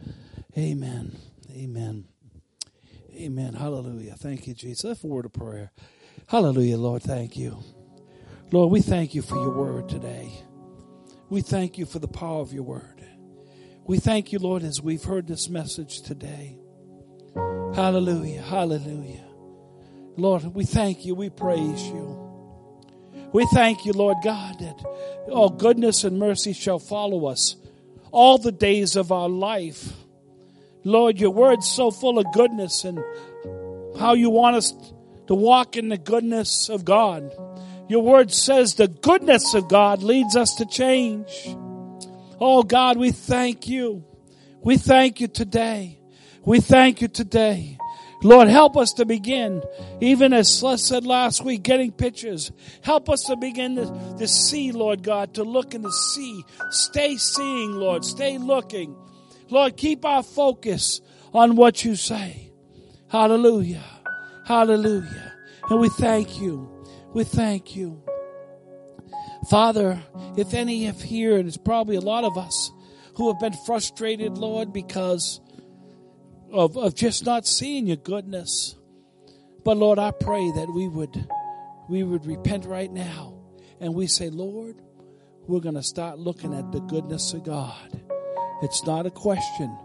Amen. 0.57 1.15
Amen. 1.51 2.05
Amen. 3.15 3.53
Hallelujah. 3.53 4.15
Thank 4.17 4.47
you, 4.47 4.53
Jesus. 4.53 4.81
That's 4.81 5.03
a 5.03 5.07
word 5.07 5.25
of 5.25 5.33
prayer. 5.33 5.71
Hallelujah, 6.27 6.77
Lord. 6.77 7.03
Thank 7.03 7.37
you. 7.37 7.63
Lord, 8.51 8.71
we 8.71 8.81
thank 8.81 9.15
you 9.15 9.21
for 9.21 9.35
your 9.35 9.55
word 9.55 9.87
today. 9.87 10.31
We 11.29 11.41
thank 11.41 11.77
you 11.77 11.85
for 11.85 11.99
the 11.99 12.07
power 12.07 12.41
of 12.41 12.51
your 12.51 12.63
word. 12.63 13.05
We 13.85 13.99
thank 13.99 14.33
you, 14.33 14.39
Lord, 14.39 14.63
as 14.63 14.81
we've 14.81 15.03
heard 15.03 15.27
this 15.27 15.47
message 15.47 16.01
today. 16.01 16.57
Hallelujah. 17.73 18.41
Hallelujah. 18.41 19.23
Lord, 20.17 20.43
we 20.53 20.65
thank 20.65 21.05
you. 21.05 21.15
We 21.15 21.29
praise 21.29 21.81
you. 21.87 22.14
We 23.35 23.45
thank 23.47 23.85
you, 23.85 23.91
Lord 23.91 24.19
God, 24.23 24.59
that 24.59 24.81
all 25.29 25.49
goodness 25.49 26.05
and 26.05 26.17
mercy 26.17 26.53
shall 26.53 26.79
follow 26.79 27.25
us 27.25 27.57
all 28.11 28.37
the 28.37 28.53
days 28.53 28.95
of 28.95 29.11
our 29.11 29.27
life. 29.27 29.91
Lord, 30.85 31.19
your 31.19 31.31
word's 31.31 31.67
so 31.67 31.91
full 31.91 32.17
of 32.17 32.31
goodness 32.31 32.85
and 32.85 32.97
how 33.99 34.13
you 34.13 34.29
want 34.29 34.55
us 34.55 34.73
to 35.27 35.35
walk 35.35 35.75
in 35.75 35.89
the 35.89 35.97
goodness 35.97 36.69
of 36.69 36.85
God. 36.85 37.29
Your 37.89 38.03
word 38.03 38.31
says 38.31 38.75
the 38.75 38.87
goodness 38.87 39.53
of 39.53 39.67
God 39.67 40.01
leads 40.01 40.37
us 40.37 40.55
to 40.55 40.65
change. 40.65 41.57
Oh 42.39 42.63
God, 42.63 42.95
we 42.95 43.11
thank 43.11 43.67
you. 43.67 44.05
We 44.61 44.77
thank 44.77 45.19
you 45.19 45.27
today. 45.27 45.99
We 46.45 46.61
thank 46.61 47.01
you 47.01 47.09
today. 47.09 47.79
Lord, 48.25 48.47
help 48.47 48.75
us 48.75 48.93
to 48.93 49.05
begin, 49.05 49.61
even 50.01 50.33
as 50.33 50.63
Les 50.63 50.83
said 50.83 51.05
last 51.05 51.43
week, 51.43 51.61
getting 51.61 51.91
pictures. 51.91 52.51
Help 52.81 53.07
us 53.07 53.25
to 53.25 53.35
begin 53.35 53.75
to, 53.75 54.15
to 54.17 54.27
see, 54.27 54.71
Lord 54.71 55.03
God, 55.03 55.35
to 55.35 55.43
look 55.43 55.75
and 55.75 55.83
to 55.83 55.91
see. 55.91 56.43
Stay 56.71 57.17
seeing, 57.17 57.73
Lord. 57.73 58.03
Stay 58.03 58.39
looking. 58.39 58.95
Lord, 59.51 59.77
keep 59.77 60.05
our 60.05 60.23
focus 60.23 61.01
on 61.35 61.55
what 61.55 61.85
you 61.85 61.95
say. 61.95 62.51
Hallelujah. 63.09 63.83
Hallelujah. 64.43 65.33
And 65.69 65.79
we 65.79 65.89
thank 65.89 66.41
you. 66.41 66.83
We 67.13 67.25
thank 67.25 67.75
you. 67.75 68.01
Father, 69.51 70.01
if 70.35 70.55
any 70.55 70.85
have 70.85 70.99
here, 70.99 71.37
and 71.37 71.47
it's 71.47 71.57
probably 71.57 71.95
a 71.95 72.01
lot 72.01 72.23
of 72.23 72.39
us 72.39 72.71
who 73.17 73.31
have 73.31 73.39
been 73.39 73.53
frustrated, 73.67 74.39
Lord, 74.39 74.73
because 74.73 75.39
of, 76.51 76.77
of 76.77 76.95
just 76.95 77.25
not 77.25 77.45
seeing 77.45 77.87
your 77.87 77.97
goodness. 77.97 78.75
But 79.63 79.77
Lord, 79.77 79.99
I 79.99 80.11
pray 80.11 80.51
that 80.51 80.71
we 80.73 80.87
would 80.87 81.27
we 81.89 82.03
would 82.03 82.25
repent 82.25 82.65
right 82.65 82.91
now 82.91 83.37
and 83.79 83.93
we 83.93 84.07
say, 84.07 84.29
Lord, 84.29 84.81
we're 85.47 85.59
going 85.59 85.75
to 85.75 85.83
start 85.83 86.17
looking 86.17 86.53
at 86.53 86.71
the 86.71 86.79
goodness 86.79 87.33
of 87.33 87.43
God. 87.43 88.01
It's 88.61 88.83
not 88.85 89.05
a 89.05 89.11
question 89.11 89.77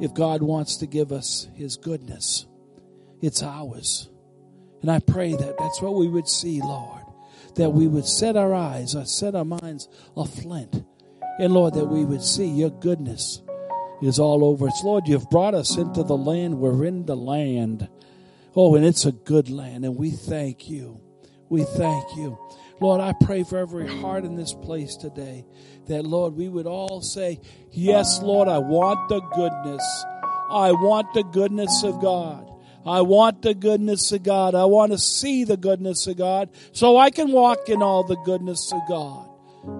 if 0.00 0.14
God 0.14 0.42
wants 0.42 0.78
to 0.78 0.86
give 0.86 1.12
us 1.12 1.48
his 1.54 1.76
goodness. 1.76 2.46
It's 3.22 3.42
ours. 3.42 4.08
And 4.82 4.90
I 4.90 4.98
pray 4.98 5.34
that 5.34 5.58
that's 5.58 5.80
what 5.80 5.94
we 5.94 6.08
would 6.08 6.28
see, 6.28 6.60
Lord. 6.60 7.02
That 7.54 7.70
we 7.70 7.86
would 7.86 8.06
set 8.06 8.36
our 8.36 8.52
eyes, 8.52 8.94
or 8.94 9.06
set 9.06 9.34
our 9.34 9.44
minds 9.44 9.88
aflint. 10.16 10.84
And 11.38 11.54
Lord, 11.54 11.74
that 11.74 11.86
we 11.86 12.04
would 12.04 12.22
see 12.22 12.46
your 12.46 12.70
goodness 12.70 13.40
is 14.02 14.18
all 14.18 14.44
over 14.44 14.68
us. 14.68 14.82
Lord, 14.84 15.06
you've 15.08 15.30
brought 15.30 15.54
us 15.54 15.76
into 15.76 16.02
the 16.02 16.16
land. 16.16 16.58
We're 16.58 16.84
in 16.84 17.06
the 17.06 17.16
land. 17.16 17.88
Oh, 18.54 18.74
and 18.74 18.84
it's 18.84 19.04
a 19.04 19.12
good 19.12 19.50
land, 19.50 19.84
and 19.84 19.96
we 19.96 20.10
thank 20.10 20.68
you. 20.68 21.00
We 21.48 21.64
thank 21.64 22.16
you. 22.16 22.38
Lord, 22.80 23.00
I 23.00 23.12
pray 23.12 23.42
for 23.44 23.58
every 23.58 23.86
heart 23.86 24.24
in 24.24 24.36
this 24.36 24.52
place 24.52 24.96
today 24.96 25.44
that, 25.86 26.04
Lord, 26.04 26.34
we 26.34 26.48
would 26.48 26.66
all 26.66 27.00
say, 27.00 27.40
Yes, 27.70 28.20
Lord, 28.22 28.48
I 28.48 28.58
want 28.58 29.08
the 29.08 29.20
goodness. 29.20 30.04
I 30.50 30.72
want 30.72 31.12
the 31.14 31.24
goodness 31.24 31.82
of 31.84 32.00
God. 32.00 32.50
I 32.84 33.00
want 33.00 33.42
the 33.42 33.54
goodness 33.54 34.12
of 34.12 34.22
God. 34.22 34.54
I 34.54 34.66
want 34.66 34.92
to 34.92 34.98
see 34.98 35.44
the 35.44 35.56
goodness 35.56 36.06
of 36.06 36.16
God 36.16 36.50
so 36.72 36.96
I 36.96 37.10
can 37.10 37.32
walk 37.32 37.68
in 37.68 37.82
all 37.82 38.04
the 38.04 38.16
goodness 38.24 38.72
of 38.72 38.80
God. 38.88 39.28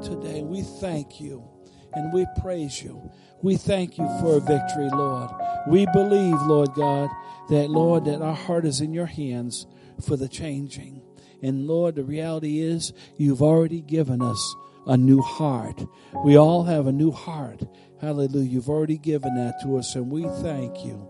Today, 0.02 0.42
we 0.42 0.62
thank 0.62 1.20
you 1.20 1.48
and 1.92 2.12
we 2.12 2.26
praise 2.40 2.82
you. 2.82 3.10
We 3.42 3.56
thank 3.56 3.98
you 3.98 4.06
for 4.20 4.36
a 4.36 4.40
victory, 4.40 4.88
Lord. 4.90 5.30
We 5.68 5.86
believe, 5.92 6.40
Lord 6.42 6.72
God, 6.74 7.10
that, 7.50 7.70
Lord, 7.70 8.06
that 8.06 8.22
our 8.22 8.34
heart 8.34 8.64
is 8.64 8.80
in 8.80 8.92
your 8.92 9.06
hands 9.06 9.66
for 10.00 10.16
the 10.16 10.28
changing. 10.28 11.02
And 11.42 11.66
Lord, 11.66 11.96
the 11.96 12.04
reality 12.04 12.60
is 12.60 12.92
you've 13.16 13.42
already 13.42 13.82
given 13.82 14.22
us 14.22 14.56
a 14.86 14.96
new 14.96 15.20
heart. 15.20 15.84
We 16.24 16.36
all 16.36 16.64
have 16.64 16.86
a 16.86 16.92
new 16.92 17.10
heart. 17.10 17.62
Hallelujah. 18.00 18.48
You've 18.48 18.68
already 18.68 18.98
given 18.98 19.34
that 19.36 19.60
to 19.62 19.76
us, 19.78 19.94
and 19.94 20.10
we 20.10 20.24
thank 20.42 20.84
you 20.84 21.08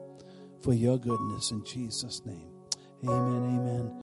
for 0.63 0.73
your 0.73 0.99
goodness 0.99 1.51
in 1.51 1.65
Jesus' 1.65 2.23
name. 2.25 2.51
Amen. 3.05 3.59
Amen. 3.59 3.93